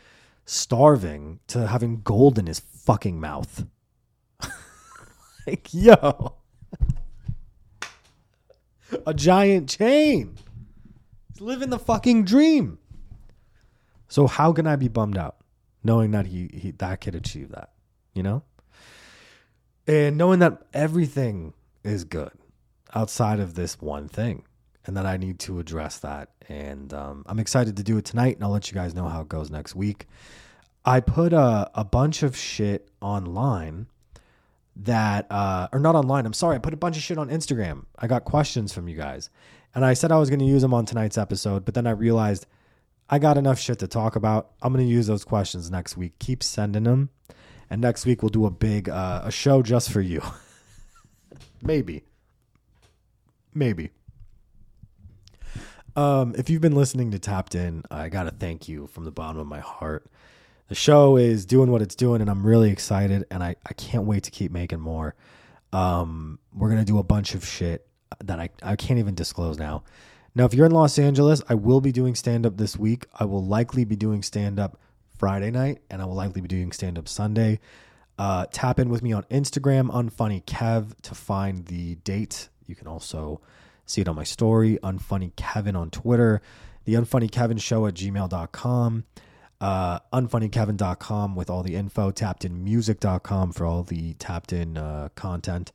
starving 0.46 1.40
to 1.48 1.68
having 1.68 2.02
gold 2.02 2.38
in 2.38 2.48
his 2.48 2.60
fucking 2.60 3.20
mouth. 3.20 3.66
like, 5.48 5.74
yo. 5.74 6.36
a 9.06 9.14
giant 9.14 9.70
chain. 9.70 10.38
He's 11.34 11.42
living 11.42 11.70
the 11.70 11.80
fucking 11.80 12.26
dream. 12.26 12.80
So 14.10 14.28
how 14.28 14.54
can 14.54 14.68
I 14.68 14.76
be 14.76 14.88
bummed 14.88 15.18
out 15.18 15.38
knowing 15.84 16.12
that 16.12 16.28
he, 16.28 16.50
he 16.54 16.72
that 16.72 17.02
kid 17.02 17.16
achieved 17.16 17.52
that? 17.52 17.72
You 18.14 18.24
know? 18.24 18.44
And 19.88 20.18
knowing 20.18 20.40
that 20.40 20.64
everything 20.74 21.54
is 21.84 22.04
good 22.04 22.32
outside 22.94 23.40
of 23.40 23.56
this 23.56 23.82
one 23.82 24.08
thing. 24.08 24.44
And 24.86 24.96
that 24.96 25.06
I 25.06 25.18
need 25.18 25.40
to 25.40 25.60
address 25.60 25.98
that. 26.00 26.30
And 26.48 26.94
um, 26.94 27.26
I'm 27.28 27.40
excited 27.40 27.76
to 27.76 27.84
do 27.84 27.98
it 27.98 28.06
tonight, 28.06 28.36
and 28.36 28.44
I'll 28.44 28.52
let 28.52 28.72
you 28.72 28.74
guys 28.74 28.96
know 28.96 29.10
how 29.10 29.20
it 29.20 29.28
goes 29.28 29.52
next 29.52 29.76
week. 29.76 30.08
I 30.86 31.02
put 31.02 31.34
a, 31.34 31.70
a 31.76 31.84
bunch 31.84 32.24
of 32.24 32.38
shit 32.38 32.90
online 33.02 33.88
that 34.84 35.26
uh, 35.32 35.68
or 35.72 35.80
not 35.80 35.96
online 35.96 36.26
i'm 36.26 36.34
sorry 36.34 36.56
i 36.56 36.60
put 36.60 36.74
a 36.74 36.78
bunch 36.78 36.98
of 36.98 37.04
shit 37.04 37.18
on 37.18 37.30
instagram 37.30 37.86
i 37.98 38.08
got 38.08 38.24
questions 38.26 38.74
from 38.74 38.88
you 38.88 38.96
guys 38.96 39.30
and 39.74 39.84
i 39.84 39.94
said 39.94 40.12
i 40.12 40.18
was 40.18 40.30
going 40.30 40.40
to 40.40 40.46
use 40.46 40.62
them 40.62 40.74
on 40.74 40.86
tonight's 40.86 41.18
episode 41.18 41.66
but 41.66 41.74
then 41.74 41.88
i 41.88 41.92
realized 41.92 42.46
i 43.10 43.18
got 43.18 43.38
enough 43.38 43.60
shit 43.60 43.80
to 43.80 43.88
talk 43.88 44.16
about 44.16 44.52
i'm 44.62 44.72
going 44.74 44.86
to 44.86 44.92
use 44.92 45.08
those 45.08 45.24
questions 45.24 45.72
next 45.72 45.98
week 45.98 46.14
keep 46.20 46.44
sending 46.44 46.84
them 46.84 47.10
and 47.70 47.82
next 47.82 48.06
week 48.06 48.22
we'll 48.22 48.30
do 48.30 48.46
a 48.46 48.52
big 48.52 48.90
uh, 48.90 49.22
a 49.26 49.32
show 49.32 49.62
just 49.62 49.92
for 49.92 50.02
you. 50.02 50.22
Maybe. 51.62 52.04
Maybe. 53.54 53.92
Um, 55.96 56.36
if 56.38 56.50
you've 56.50 56.62
been 56.62 56.76
listening 56.76 57.10
to 57.12 57.20
tapped 57.20 57.56
in 57.56 57.82
i 57.90 58.08
gotta 58.08 58.30
thank 58.30 58.70
you 58.70 58.86
from 58.86 59.04
the 59.06 59.12
bottom 59.12 59.40
of 59.40 59.48
my 59.48 59.60
heart. 59.60 60.06
The 60.68 60.76
show 60.76 61.18
is 61.18 61.46
doing 61.46 61.72
what 61.72 61.82
it's 61.82 61.96
doing 61.96 62.22
and 62.22 62.30
i'm 62.30 62.46
really 62.46 62.70
excited 62.72 63.26
and 63.32 63.42
i, 63.42 63.56
I 63.66 63.74
can't 63.74 64.04
wait 64.04 64.24
to 64.24 64.32
keep 64.32 64.52
making 64.52 64.80
more. 64.80 65.16
Um, 65.74 66.40
we're 66.54 66.70
gonna 66.70 66.86
do 66.86 67.00
a 67.00 67.04
bunch 67.04 67.36
of 67.36 67.46
shit 67.46 67.88
that 68.24 68.40
I, 68.40 68.50
I 68.64 68.76
can't 68.76 69.00
even 69.00 69.16
disclose 69.16 69.58
now. 69.58 69.84
Now, 70.36 70.46
if 70.46 70.54
you're 70.54 70.68
in 70.68 70.72
Los 70.72 71.00
Angeles, 71.00 71.42
I 71.50 71.56
will 71.56 71.82
be 71.82 71.92
doing 71.92 72.14
stand 72.14 72.46
up 72.46 72.58
this 72.58 72.78
week. 72.78 73.08
I 73.20 73.26
will 73.26 73.44
likely 73.44 73.86
be 73.86 73.96
doing 73.96 74.22
stand 74.22 74.60
up 74.60 74.80
Friday 75.18 75.52
night, 75.52 75.80
and 75.90 76.02
I 76.02 76.06
will 76.06 76.16
likely 76.16 76.42
be 76.42 76.48
doing 76.48 76.72
stand 76.72 76.98
up 76.98 77.08
Sunday. 77.08 77.60
Uh, 78.18 78.46
tap 78.52 78.80
in 78.80 78.90
with 78.90 79.04
me 79.04 79.14
on 79.14 79.24
Instagram, 79.24 79.90
Unfunny 79.92 80.44
Kev, 80.44 81.00
to 81.04 81.16
find 81.16 81.66
the 81.66 81.96
date. 81.96 82.50
You 82.66 82.76
can 82.76 82.88
also 82.88 83.42
see 83.86 84.02
it 84.02 84.08
on 84.08 84.16
my 84.16 84.24
story, 84.24 84.80
Unfunny 84.84 85.36
Kevin 85.36 85.76
on 85.76 85.90
Twitter, 85.90 86.42
the 86.86 86.96
Unfunny 86.96 87.32
Kevin 87.32 87.58
Show 87.58 87.86
at 87.86 87.94
gmail.com, 87.94 89.04
uh, 89.60 90.00
unfunnykevin.com 90.14 91.36
with 91.36 91.50
all 91.50 91.64
the 91.64 91.76
info, 91.76 92.12
tappedinmusic.com 92.12 93.52
for 93.54 93.66
all 93.66 93.84
the 93.84 94.14
tapped 94.16 94.54
in 94.54 94.78
uh, 94.78 95.10
content. 95.16 95.72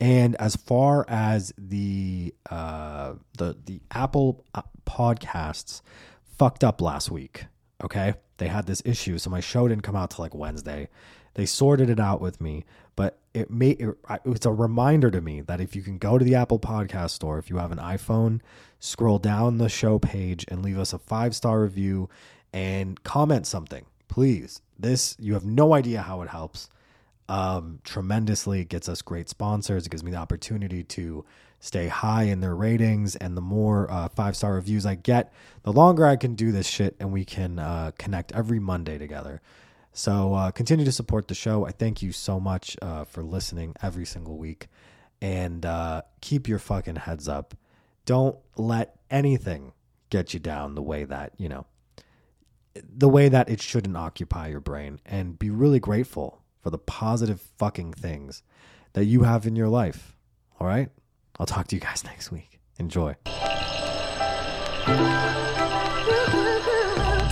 And 0.00 0.34
as 0.36 0.56
far 0.56 1.04
as 1.08 1.52
the 1.56 2.34
uh, 2.50 3.14
the 3.38 3.56
the 3.64 3.80
Apple 3.92 4.44
uh, 4.52 4.62
podcasts 4.84 5.80
fucked 6.36 6.64
up 6.64 6.80
last 6.80 7.08
week, 7.10 7.46
okay, 7.84 8.14
they 8.42 8.48
had 8.48 8.66
this 8.66 8.82
issue, 8.84 9.18
so 9.18 9.30
my 9.30 9.38
show 9.38 9.68
didn't 9.68 9.84
come 9.84 9.94
out 9.94 10.10
till 10.10 10.24
like 10.24 10.34
Wednesday. 10.34 10.88
They 11.34 11.46
sorted 11.46 11.88
it 11.88 12.00
out 12.00 12.20
with 12.20 12.40
me, 12.40 12.64
but 12.96 13.18
it 13.32 13.50
made 13.50 13.80
it, 13.80 13.96
it's 14.24 14.44
a 14.44 14.50
reminder 14.50 15.12
to 15.12 15.20
me 15.20 15.42
that 15.42 15.60
if 15.60 15.76
you 15.76 15.82
can 15.82 15.96
go 15.96 16.18
to 16.18 16.24
the 16.24 16.34
Apple 16.34 16.58
Podcast 16.58 17.10
Store, 17.10 17.38
if 17.38 17.48
you 17.48 17.58
have 17.58 17.70
an 17.70 17.78
iPhone, 17.78 18.40
scroll 18.80 19.20
down 19.20 19.58
the 19.58 19.68
show 19.68 20.00
page 20.00 20.44
and 20.48 20.62
leave 20.62 20.76
us 20.76 20.92
a 20.92 20.98
five 20.98 21.36
star 21.36 21.62
review 21.62 22.10
and 22.52 23.02
comment 23.04 23.46
something, 23.46 23.86
please. 24.08 24.60
This 24.76 25.16
you 25.20 25.34
have 25.34 25.44
no 25.44 25.72
idea 25.72 26.02
how 26.02 26.20
it 26.22 26.28
helps 26.28 26.68
um, 27.28 27.78
tremendously. 27.84 28.62
It 28.62 28.68
gets 28.68 28.88
us 28.88 29.02
great 29.02 29.28
sponsors. 29.28 29.86
It 29.86 29.90
gives 29.90 30.02
me 30.02 30.10
the 30.10 30.16
opportunity 30.16 30.82
to 30.82 31.24
stay 31.62 31.86
high 31.86 32.24
in 32.24 32.40
their 32.40 32.56
ratings. 32.56 33.14
And 33.16 33.36
the 33.36 33.40
more 33.40 33.88
uh, 33.88 34.08
five 34.08 34.36
star 34.36 34.54
reviews 34.54 34.84
I 34.84 34.96
get, 34.96 35.32
the 35.62 35.72
longer 35.72 36.04
I 36.04 36.16
can 36.16 36.34
do 36.34 36.50
this 36.50 36.66
shit 36.66 36.96
and 36.98 37.12
we 37.12 37.24
can 37.24 37.60
uh, 37.60 37.92
connect 37.96 38.32
every 38.32 38.58
Monday 38.58 38.98
together. 38.98 39.40
So 39.92 40.34
uh, 40.34 40.50
continue 40.50 40.84
to 40.84 40.90
support 40.90 41.28
the 41.28 41.34
show. 41.34 41.64
I 41.64 41.70
thank 41.70 42.02
you 42.02 42.10
so 42.10 42.40
much 42.40 42.76
uh, 42.82 43.04
for 43.04 43.22
listening 43.22 43.76
every 43.80 44.04
single 44.04 44.38
week. 44.38 44.66
And 45.20 45.64
uh, 45.64 46.02
keep 46.20 46.48
your 46.48 46.58
fucking 46.58 46.96
heads 46.96 47.28
up. 47.28 47.54
Don't 48.06 48.36
let 48.56 48.96
anything 49.08 49.72
get 50.10 50.34
you 50.34 50.40
down 50.40 50.74
the 50.74 50.82
way 50.82 51.04
that, 51.04 51.32
you 51.36 51.48
know, 51.48 51.66
the 52.74 53.08
way 53.08 53.28
that 53.28 53.48
it 53.48 53.62
shouldn't 53.62 53.96
occupy 53.96 54.48
your 54.48 54.58
brain. 54.58 54.98
And 55.06 55.38
be 55.38 55.48
really 55.48 55.78
grateful 55.78 56.42
for 56.60 56.70
the 56.70 56.78
positive 56.78 57.40
fucking 57.56 57.92
things 57.92 58.42
that 58.94 59.04
you 59.04 59.22
have 59.22 59.46
in 59.46 59.54
your 59.54 59.68
life. 59.68 60.16
All 60.58 60.66
right? 60.66 60.90
I'll 61.42 61.46
talk 61.46 61.66
to 61.66 61.74
you 61.74 61.80
guys 61.80 62.04
next 62.04 62.30
week. 62.30 62.60
Enjoy. 62.78 63.16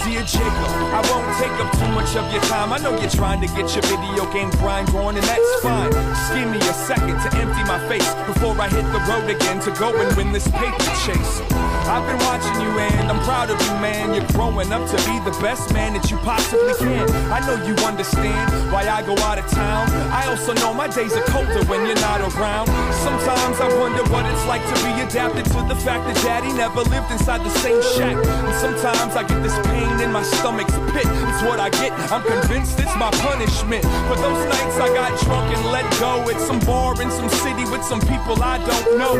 Dear 0.02 0.22
Jacob, 0.26 0.70
I 0.90 1.00
won't 1.06 1.30
take 1.38 1.54
up 1.62 1.70
too 1.78 1.86
much 1.94 2.16
of 2.16 2.32
your 2.32 2.42
time. 2.50 2.72
I 2.72 2.78
know 2.78 2.98
you're 2.98 3.08
trying 3.08 3.40
to 3.40 3.46
get 3.46 3.72
your 3.72 3.84
video 3.86 4.26
game 4.32 4.50
grind 4.58 4.90
going, 4.90 5.14
and 5.14 5.24
that's 5.24 5.62
fine. 5.62 5.92
Just 5.92 6.34
give 6.34 6.50
me 6.50 6.58
a 6.58 6.74
second 6.74 7.20
to 7.20 7.38
empty 7.38 7.62
my 7.62 7.78
face 7.88 8.12
before 8.26 8.60
I 8.60 8.68
hit 8.68 8.82
the 8.90 8.98
road 9.06 9.30
again 9.30 9.60
to 9.60 9.70
go 9.78 9.96
and 9.96 10.16
win 10.16 10.32
this 10.32 10.48
paper 10.50 10.90
chase. 11.06 11.40
I've 11.88 12.06
been 12.06 12.18
watching 12.26 12.60
you 12.60 12.70
and 12.78 13.10
I'm 13.10 13.22
proud 13.24 13.50
of 13.50 13.60
you, 13.60 13.74
man. 13.80 14.14
You're 14.14 14.26
growing 14.32 14.72
up 14.72 14.88
to 14.90 14.96
be 15.08 15.18
the 15.24 15.36
best 15.40 15.72
man 15.72 15.94
that 15.94 16.10
you 16.10 16.16
possibly 16.18 16.74
can. 16.78 17.08
I 17.32 17.40
know 17.46 17.56
you 17.64 17.74
understand 17.84 18.72
why 18.72 18.88
I 18.88 19.02
go 19.02 19.16
out 19.24 19.38
of 19.38 19.46
town. 19.50 19.88
I 20.12 20.26
also 20.28 20.52
know 20.54 20.72
my 20.72 20.88
days 20.88 21.16
are 21.16 21.24
colder 21.26 21.64
when 21.66 21.86
you're 21.86 22.00
not 22.00 22.20
around. 22.20 22.68
Sometimes 23.02 23.60
I 23.60 23.68
wonder 23.78 24.02
what 24.10 24.26
it's 24.26 24.46
like 24.46 24.62
to 24.62 24.76
be 24.84 24.92
adapted 25.02 25.46
to 25.46 25.60
the 25.68 25.76
fact 25.76 26.06
that 26.06 26.16
daddy 26.22 26.52
never 26.52 26.82
lived 26.82 27.10
inside 27.10 27.42
the 27.44 27.54
same 27.60 27.80
shack. 27.96 28.16
And 28.16 28.54
sometimes 28.60 29.16
I 29.16 29.22
get 29.26 29.42
this 29.42 29.56
pain 29.66 30.00
in 30.00 30.12
my 30.12 30.22
stomach's 30.22 30.76
pit. 30.92 31.06
It's 31.06 31.42
what 31.42 31.58
I 31.60 31.70
get. 31.70 31.92
I'm 32.10 32.22
convinced 32.22 32.78
it's 32.78 32.96
my 32.96 33.10
punishment. 33.26 33.84
For 34.08 34.16
those 34.16 34.42
nights 34.46 34.76
I 34.78 34.88
got 34.94 35.12
drunk 35.22 35.56
and 35.56 35.64
let 35.72 35.86
go 35.98 36.22
at 36.30 36.40
some 36.40 36.60
bar 36.60 37.00
in 37.02 37.10
some 37.10 37.28
city 37.28 37.64
with 37.70 37.82
some 37.84 38.00
people 38.00 38.36
I 38.42 38.58
don't 38.58 38.98
know. 38.98 39.14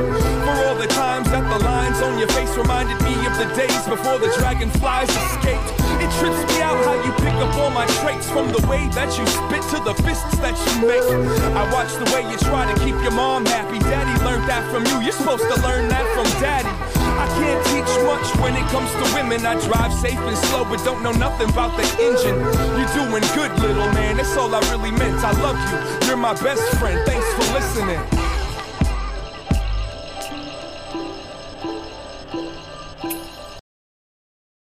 For 0.44 0.54
all 0.66 0.76
the 0.76 0.88
times 0.88 1.30
that 1.30 1.44
the 1.50 1.64
lines 1.64 2.00
on 2.02 2.18
your 2.18 2.28
face 2.50 2.58
reminded 2.58 2.98
me 3.02 3.14
of 3.26 3.36
the 3.38 3.46
days 3.54 3.82
before 3.86 4.18
the 4.18 4.32
dragonflies 4.38 5.08
escaped. 5.08 5.70
It 6.02 6.10
trips 6.18 6.40
me 6.48 6.62
out 6.62 6.78
how 6.84 6.96
you 7.04 7.12
pick 7.22 7.34
up 7.34 7.54
all 7.56 7.70
my 7.70 7.86
traits 8.00 8.28
from 8.30 8.48
the 8.52 8.64
way 8.66 8.88
that 8.94 9.10
you 9.18 9.26
spit 9.26 9.62
to 9.74 9.78
the 9.84 9.94
fists 10.02 10.38
that 10.38 10.56
you 10.66 10.86
make. 10.86 11.04
I 11.54 11.70
watch 11.72 11.92
the 11.94 12.06
way 12.14 12.22
you 12.30 12.36
try 12.38 12.66
to 12.72 12.76
keep 12.80 12.96
your 13.02 13.12
mom 13.12 13.46
happy. 13.46 13.78
Daddy 13.78 14.16
learned 14.24 14.48
that 14.48 14.64
from 14.72 14.84
you. 14.86 15.02
You're 15.02 15.12
supposed 15.12 15.44
to 15.44 15.56
learn 15.62 15.88
that 15.88 16.06
from 16.14 16.26
daddy. 16.40 16.72
I 17.20 17.26
can't 17.38 17.62
teach 17.70 17.92
much 18.06 18.26
when 18.40 18.56
it 18.56 18.66
comes 18.70 18.90
to 18.98 19.04
women. 19.14 19.44
I 19.44 19.54
drive 19.66 19.92
safe 19.92 20.18
and 20.18 20.36
slow, 20.48 20.64
but 20.64 20.82
don't 20.84 21.02
know 21.02 21.12
nothing 21.12 21.50
about 21.50 21.76
the 21.76 21.86
engine. 22.00 22.38
You're 22.78 22.92
doing 22.96 23.24
good, 23.36 23.52
little 23.60 23.90
man. 23.94 24.16
That's 24.16 24.36
all 24.36 24.54
I 24.54 24.60
really 24.72 24.90
meant. 24.90 25.22
I 25.22 25.32
love 25.42 25.58
you. 25.70 26.08
You're 26.08 26.16
my 26.16 26.34
best 26.42 26.62
friend. 26.78 26.98
Thanks 27.06 27.26
for 27.34 27.46
listening. 27.52 28.19